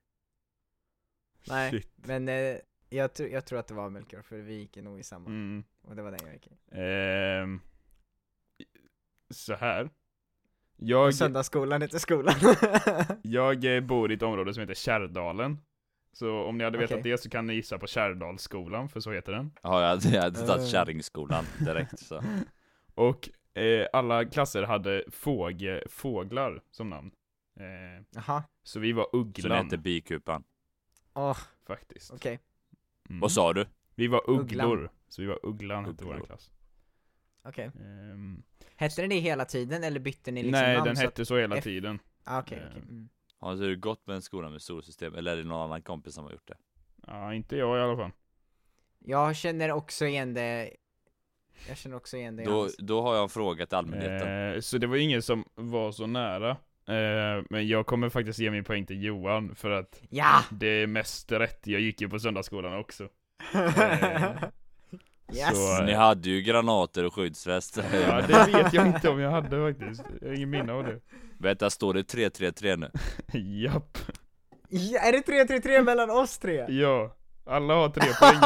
[1.49, 1.93] Nej, Shit.
[1.97, 2.57] men eh,
[2.89, 5.27] Jag, tr- jag tror att det var Melchior, för vi gick nog i samma.
[5.27, 5.65] Mm.
[5.83, 6.57] Och det var den jag gick i.
[6.73, 7.61] Ehm,
[9.31, 9.91] så här.
[10.77, 12.35] Jag, Söndagsskolan heter skolan.
[13.23, 15.59] jag eh, bor i ett område som heter Kärrdalen.
[16.15, 17.13] Så om ni hade vetat Okej.
[17.13, 19.53] det så kan ni gissa på Kärrdalsskolan, för så heter den.
[19.63, 20.69] Ja, jag hade, jag hade tagit Eh.
[20.69, 22.23] kärringskolan direkt så.
[22.95, 27.11] Och eh, alla klasser hade fåge, fåglar som namn.
[27.61, 30.45] Eh, Jaha, så vi var Så den ugglan, heter bikupan.
[31.15, 32.11] åh, faktiskt.
[32.13, 32.39] okej.
[33.09, 33.21] Mm.
[33.21, 33.67] Vad sa du?
[33.95, 34.67] Vi var Ugglan.
[34.71, 36.51] ugglor, så vi var ugglan hette vår klass.
[37.45, 37.65] Okej.
[37.81, 38.43] Ehm,
[38.77, 40.87] Hette den det hela tiden, eller bytte ni liksom nej, namn?
[40.87, 41.99] den så hette så hela F- tiden.
[42.25, 42.83] Ah, okej, okej.
[42.83, 42.89] Ehm.
[42.89, 43.09] Mm.
[43.45, 46.25] Har du gått med en skola med solsystem, eller är det någon annan kompis som
[46.25, 46.57] har gjort det?
[47.07, 48.11] Ja, inte jag i alla fall.
[48.99, 50.71] Jag känner också igen det
[51.69, 54.53] Jag känner också igen det Då, då har jag en fråga till allmänheten.
[54.55, 56.51] Eh, så det var ingen som var så nära.
[56.87, 60.41] Eh, men jag kommer faktiskt ge min poäng till Johan, för att Ja!
[60.51, 61.67] det är mest rätt.
[61.67, 63.09] Jag gick ju på söndagsskolan också.
[65.33, 65.77] yes!
[65.77, 67.77] så- Ni hade ju granater och skyddsväst.
[67.93, 70.03] Ja, det vet jag inte om jag hade faktiskt.
[70.21, 71.01] Jag har ingen minne av det.
[71.45, 72.91] Vänta, står det 3-3-3 nu?
[73.63, 73.99] Japp.
[74.69, 76.67] Ja, är det 3-3-3 mellan oss tre?
[76.81, 77.17] Ja.
[77.47, 78.41] Alla har tre poäng.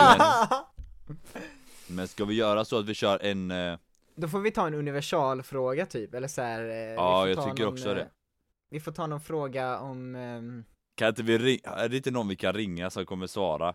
[1.97, 3.51] Men ska vi göra så att vi kör en...
[3.51, 3.79] eh,
[4.17, 7.37] Då får vi ta en universalfråga typ, eller så här, eh, vi Ja, får jag
[7.37, 8.09] ta tycker någon, också eh, det.
[8.71, 11.61] Vi får ta någon fråga om, ehm, Kan inte vi ringa?
[11.71, 13.75] Är det inte någon vi kan ringa som kommer svara?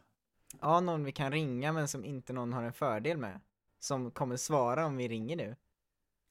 [0.61, 3.39] ja någon vi kan ringa men som inte någon har en fördel med.
[3.79, 5.55] Som kommer svara om vi ringer nu.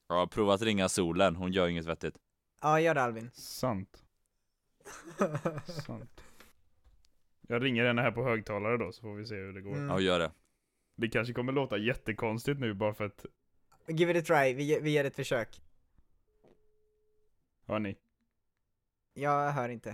[0.09, 2.15] Ja, prova att ringa solen, hon gör inget vettigt.
[2.63, 3.31] Ja, gör det Alvin.
[3.33, 4.03] Sant.
[5.85, 6.23] Sant.
[7.41, 9.71] Jag ringer henne här på högtalare då, så får vi se hur det går.
[9.71, 9.89] Mm.
[9.89, 10.31] Ja, gör det.
[10.95, 13.25] Det kanske kommer låta jättekonstigt nu bara för att,
[13.87, 15.61] Give it a try, vi, vi ger ett försök.
[17.65, 17.97] hör ni?
[19.13, 19.89] Jag hör inte.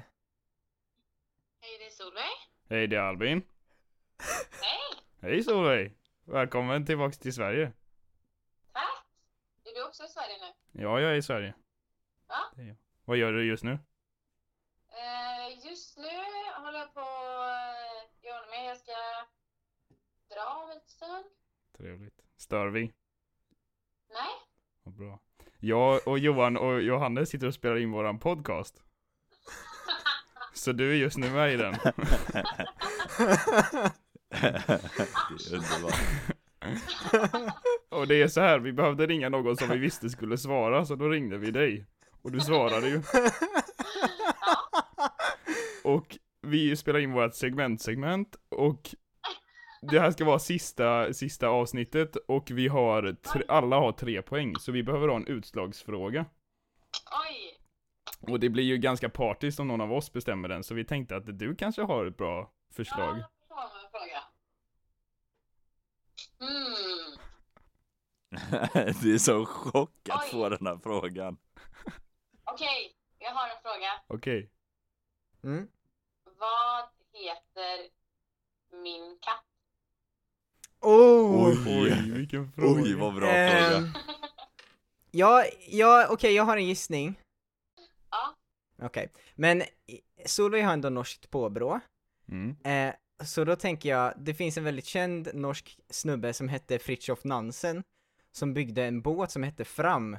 [1.61, 2.49] Hej, det är Solveig.
[2.69, 3.41] Hej, det är Albin.
[4.61, 5.03] Hej!
[5.19, 5.93] Hej Solveig!
[6.25, 7.71] Välkommen tillbaks till Sverige.
[8.73, 9.05] Tack!
[9.65, 10.81] Är du också i Sverige nu?
[10.83, 11.53] Ja, jag är i Sverige.
[12.29, 12.35] Va?
[12.55, 12.75] Det är jag.
[13.05, 13.71] Vad gör du just nu?
[13.71, 16.03] Eh, just nu
[16.63, 18.65] håller jag på att göra mig.
[18.67, 18.91] Jag ska
[20.35, 21.25] dra om en stund.
[21.77, 22.21] Trevligt.
[22.37, 22.81] Stör vi?
[24.09, 24.29] Nej?
[24.83, 25.19] Vad bra.
[25.59, 28.83] Jag och Johan och Johannes sitter och spelar in våran podcast.
[30.53, 31.73] Så du är just nu med i den.
[31.73, 31.93] det
[35.51, 35.99] är underbart.
[37.89, 40.95] Och det är så här, vi behövde ringa någon som vi visste skulle svara, så
[40.95, 41.85] då ringde vi dig.
[42.21, 43.01] Och du svarade ju.
[45.83, 48.95] Och vi spelar in vårt segmentsegment och
[49.81, 54.55] det här ska vara sista, sista avsnittet och vi har, tre, alla har tre poäng,
[54.55, 56.25] så vi behöver ha en utslagsfråga.
[57.25, 57.59] Oj!
[58.31, 61.15] Och det blir ju ganska partiskt om någon av oss bestämmer den, så vi tänkte
[61.15, 63.17] att du kanske har ett bra förslag.
[63.17, 64.23] Ja, jag har en fråga.
[66.39, 67.19] Hmm.
[69.01, 70.29] det är så chock att Oj.
[70.31, 71.37] få den här frågan.
[72.53, 73.91] Okej, jag har en fråga.
[74.07, 74.49] Okej.
[75.43, 75.67] Mm.
[76.23, 77.89] Vad heter
[78.83, 79.43] min katt?
[80.81, 81.47] Oh!
[81.47, 81.57] Oj.
[81.67, 82.81] Oj, vilken fråga.
[82.81, 83.93] Oj, vad bra Ehm, fråga.
[85.11, 87.19] Ja, ja okej jag har en gissning.
[88.09, 88.35] Ja.
[88.85, 91.79] Okej, men i- Solveig har ändå norskt påbrå.
[92.27, 92.55] Mm.
[92.63, 92.95] Eh,
[93.25, 97.83] så då tänker jag, det finns en väldigt känd norsk snubbe som hette Fritjof Nansen,
[98.31, 100.17] som byggde en båt som hette Fram.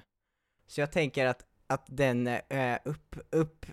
[0.66, 3.66] Så jag tänker att, att den är upp, upp,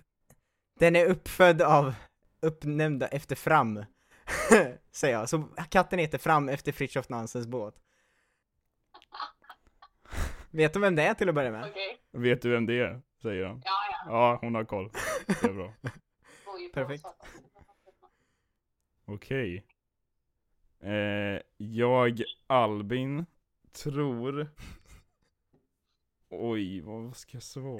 [0.79, 1.93] den är uppfödd av,
[2.41, 3.85] uppnämnda efter Fram.
[4.91, 7.75] Säger jag, så katten heter Fram efter Fritjof Nansens båt.
[10.51, 11.69] Vet du vem det är till att börja med?
[11.69, 11.97] Okej.
[12.11, 13.01] Vet du vem det är?
[13.21, 13.61] Säger han.
[13.65, 14.11] Ja, ja.
[14.11, 14.91] Ja, hon har koll.
[15.27, 15.73] Det är bra.
[16.73, 17.05] Perfekt.
[19.05, 19.65] Okej.
[20.79, 23.25] Eh, jag, Albin,
[23.83, 24.49] tror...
[26.29, 27.79] Oj, vad ska jag svara?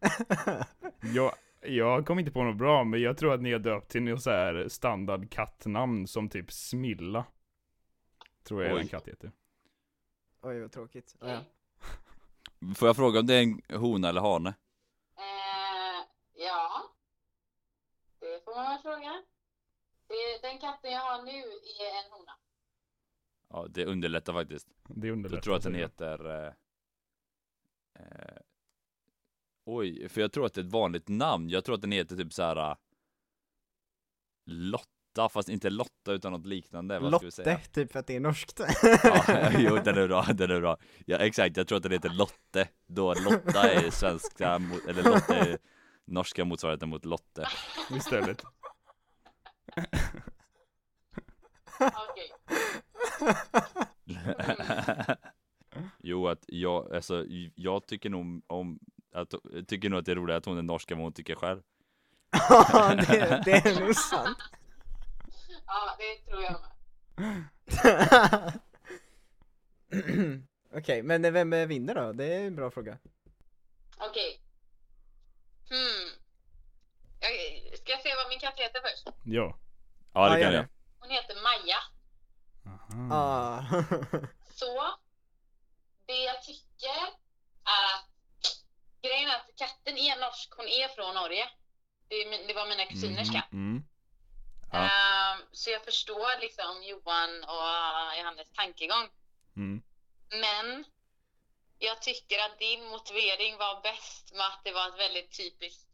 [1.14, 4.02] Jag, jag kom inte på något bra, men jag tror att ni har döpt till
[4.02, 7.24] något så här standard kattnamn som typ Smilla.
[8.42, 8.80] Tror jag Oj.
[8.80, 9.32] en katt heter.
[10.42, 11.16] Oj vad tråkigt.
[11.20, 11.40] Ja, ja.
[12.74, 14.48] Får jag fråga om det är en hona eller hane?
[15.16, 16.82] Eh, ja.
[18.20, 19.22] Det får man väl fråga.
[20.08, 21.38] Det, den katten jag har nu
[21.86, 22.32] är en hona.
[23.48, 24.68] Ja, det underlättar faktiskt.
[24.88, 25.36] Det underlättar.
[25.36, 26.46] Jag tror att den heter...
[26.46, 26.52] Eh,
[28.00, 28.36] eh,
[29.66, 31.48] oj, för jag tror att det är ett vanligt namn.
[31.48, 32.76] Jag tror att den heter typ så här eh,
[34.46, 36.98] Lotta, fast inte Lotta utan något liknande.
[36.98, 37.52] Vad ska vi säga?
[37.52, 38.60] Lotte, typ för att det är norskt.
[39.04, 40.76] Ja, jo, den är bra, den är bra.
[41.06, 42.68] Ja, exakt, jag tror att den heter Lotte.
[42.86, 45.58] Då Lotta är svenska, eller Lotte är
[46.04, 47.48] norska motsvarigheten mot Lotte.
[47.96, 48.42] Istället.
[51.80, 52.32] Okej.
[56.02, 57.24] jo, att jag, alltså,
[57.54, 58.78] jag tycker nog om,
[59.14, 59.34] att,
[59.68, 61.62] tycker nog att det är roligt att hon är norska vad hon tycker själv.
[62.48, 64.38] Ja, det, det är nog sant.
[65.66, 66.70] Ja, det tror jag med.
[70.76, 72.12] Okej, men vem vinner då?
[72.12, 72.98] Det är en bra fråga.
[73.98, 74.40] Okej.
[75.70, 76.20] Hmm.
[77.20, 79.08] Jag- Ska jag säga vad min katt heter först?
[79.24, 79.58] Ja.
[80.12, 80.66] Ja, det Ja, kan jag.
[80.98, 81.76] Hon heter Maja.
[82.66, 83.14] Aha.
[83.16, 83.64] Ah.
[84.54, 84.66] Så,
[86.10, 87.00] det jag tycker
[87.78, 88.10] är att
[89.02, 91.50] grejen är att katten är norsk, hon är från Norge.
[92.08, 93.52] Det, det var mina kusiners katt.
[93.52, 93.82] Mm.
[94.72, 94.78] Ja.
[94.78, 99.08] Ehm, så jag förstår liksom Johan och Johannes tankegång.
[99.56, 99.82] Mm.
[100.30, 100.84] Men
[101.78, 105.88] jag tycker att din motivering var bäst med att det var ett väldigt typiskt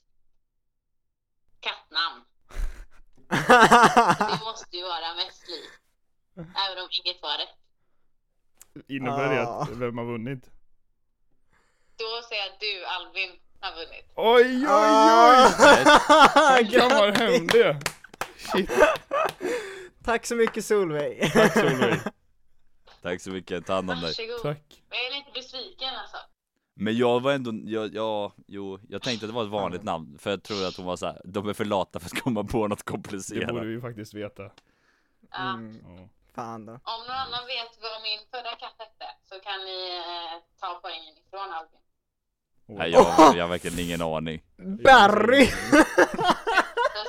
[1.60, 2.24] kattnamn.
[4.30, 5.70] Det måste ju vara mest liv.
[6.36, 7.65] Även om inget var rätt.
[8.88, 9.62] Innebär det Ah.
[9.62, 10.50] att vem har vunnit?
[11.96, 14.12] Då säger jag att du Albin har vunnit.
[14.16, 16.56] Oj, oj, Ah.
[16.58, 16.70] oj!
[16.70, 17.80] Kammar hem det!
[18.36, 18.70] Shit.
[20.04, 21.32] Tack så mycket Solveig.
[21.32, 22.00] Tack Solveig.
[23.02, 24.04] Tack så mycket, ta hand om dig.
[24.18, 24.42] Varsågod.
[24.42, 24.82] Tack.
[24.90, 26.16] Men jag är lite besviken alltså.
[26.74, 30.18] Men jag var ändå, jag, jag, jo, jag tänkte att det var ett vanligt namn,
[30.18, 32.44] för jag tror att hon var så här, de är för lata för att komma
[32.44, 33.48] på något Det komplicerat.
[33.50, 34.42] borde vi faktiskt veta.
[35.30, 35.54] Ja.
[35.54, 36.08] Mm, Ja.
[36.36, 36.72] Fan då.
[36.72, 41.14] Om någon annan vet vad min förra katt hette så kan ni eh, ta poängen
[41.22, 41.80] ifrån Albin.
[42.66, 42.76] Oj.
[42.78, 43.06] Nej, jag,
[43.36, 44.42] jag har verkligen ingen aning.
[44.84, 45.46] Barry!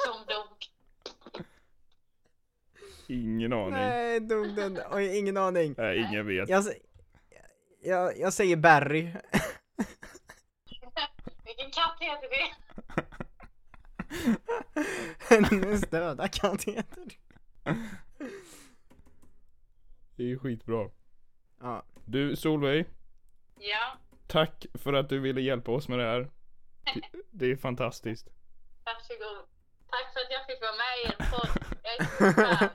[0.06, 0.58] Som dog.
[3.08, 3.72] Ingen aning.
[3.72, 4.80] Nej, dog den.
[4.92, 5.76] Oj, ingen aning.
[5.78, 6.50] Nej, ingen vet.
[6.50, 6.64] Jag,
[7.82, 9.02] jag, jag säger Barry.
[11.46, 12.56] Vilken katt heter det?
[15.30, 17.16] Hennes döda katt heter det.
[20.18, 20.90] Det är ju skitbra.
[21.62, 21.84] Ja.
[22.06, 22.86] Du Solveig,
[23.60, 23.98] Ja,
[24.28, 26.32] tack för att du ville hjälpa oss med det här.
[27.32, 28.28] Det- är fantastiskt.
[28.86, 29.46] varsågod.
[29.90, 31.64] Tack för att jag fick vara med i er podd.
[31.84, 32.70] Jag är så.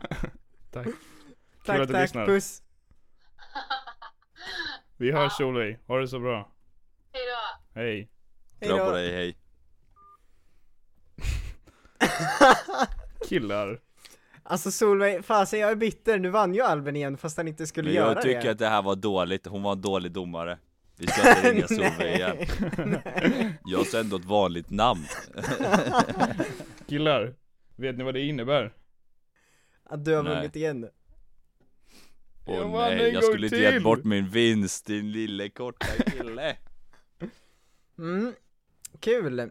[0.70, 0.84] Tack.
[0.84, 0.94] Kul
[1.64, 2.26] Tack, att du tack, lyssnar.
[2.26, 2.62] puss.
[4.96, 5.78] Vi hörs Solveig.
[5.86, 6.52] Ha det så bra.
[7.12, 7.80] Hej då.
[7.80, 8.08] Hej.
[8.60, 8.84] Kram Hejdå.
[8.86, 9.36] på dig, hej.
[13.28, 13.80] Killar.
[14.44, 17.86] Alltså Solveig, fasen jag är bitter, nu vann ju Albin igen fast han inte skulle
[17.88, 18.50] Men göra jag tycker det.
[18.50, 20.58] att det här var dåligt, hon var en dålig domare.
[20.96, 22.36] Vi ska inte ringa Solveig igen.
[23.64, 25.04] Jag sa ändå ett vanligt namn.
[26.88, 27.34] Killar.
[27.76, 28.72] Vet ni vad det innebär?
[29.84, 30.34] Att du har Nej.
[30.34, 30.88] vunnit igen.
[32.46, 36.56] Åh Jag nej, jag skulle inte gett bort min vinst, din lille korta kille.
[37.98, 38.34] Mm,
[39.00, 39.50] kul.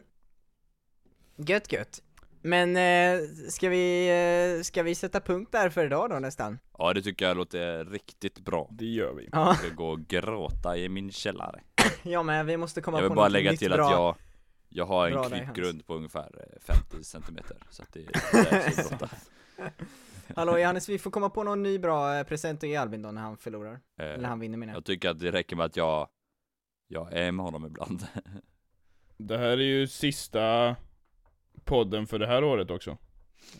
[1.35, 2.01] Gött gött.
[2.41, 4.07] Men eh, ska vi,
[4.57, 6.59] eh, ska vi sätta punkt där för idag då nästan?
[6.77, 8.67] Ja, det tycker jag låter riktigt bra.
[8.71, 9.29] Det gör vi.
[9.31, 11.61] Ja, Jag ska gå och gråta i min källare.
[12.03, 13.85] ja men vi måste komma Jag vill på bara något lägga nytt till bra.
[13.85, 14.15] att jag
[14.69, 17.99] Jag har Bra en där, klippgrund på ungefär eh, 50 centimeter Så att det
[18.31, 19.09] det är så gråta.
[20.35, 23.11] Hallå Johannes, vi får komma på någon ny bra eh, present att ge Albin då
[23.11, 23.79] när han förlorar.
[23.99, 24.77] Eh, Eller han vinner menar jag.
[24.77, 26.07] Jag tycker att det räcker med att jag
[26.87, 28.03] Jag är med honom ibland
[29.17, 30.75] Det här är ju sista
[31.65, 32.97] podden för det här året också.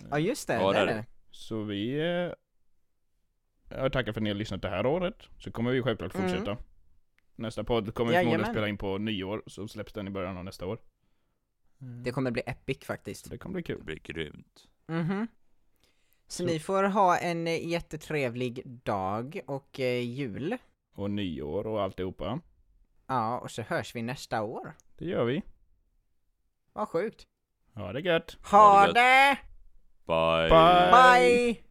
[0.09, 1.05] Ja just det, Ja, det det är det.
[1.31, 2.33] Så vi eh,
[3.77, 5.15] jag tackar för att ni har lyssnat det här året.
[5.39, 6.29] Så kommer vi självklart Mm.
[6.29, 6.57] fortsätta.
[7.35, 10.43] Nästa podd kommer vi förmodligen spela in på nyår, så släpps den i början av
[10.45, 10.79] nästa år.
[12.03, 13.23] Det kommer bli epic faktiskt.
[13.25, 13.83] Så det kommer bli Det kul.
[13.83, 15.27] blir grymt Mhm.
[16.27, 20.57] Så, Så- ni får ha en eh, jättetrevlig dag och eh, jul.
[20.93, 22.39] Och nyår och alltihopa.
[23.07, 24.73] Ja, och så hörs vi nästa år.
[24.97, 25.41] Det gör vi.
[26.73, 27.27] Vad sjukt.
[27.75, 28.37] Ha det gött.
[28.41, 28.95] Ha Ha det gött.
[28.95, 29.37] det!
[30.07, 30.91] Bye Bye.
[30.91, 31.70] Bye!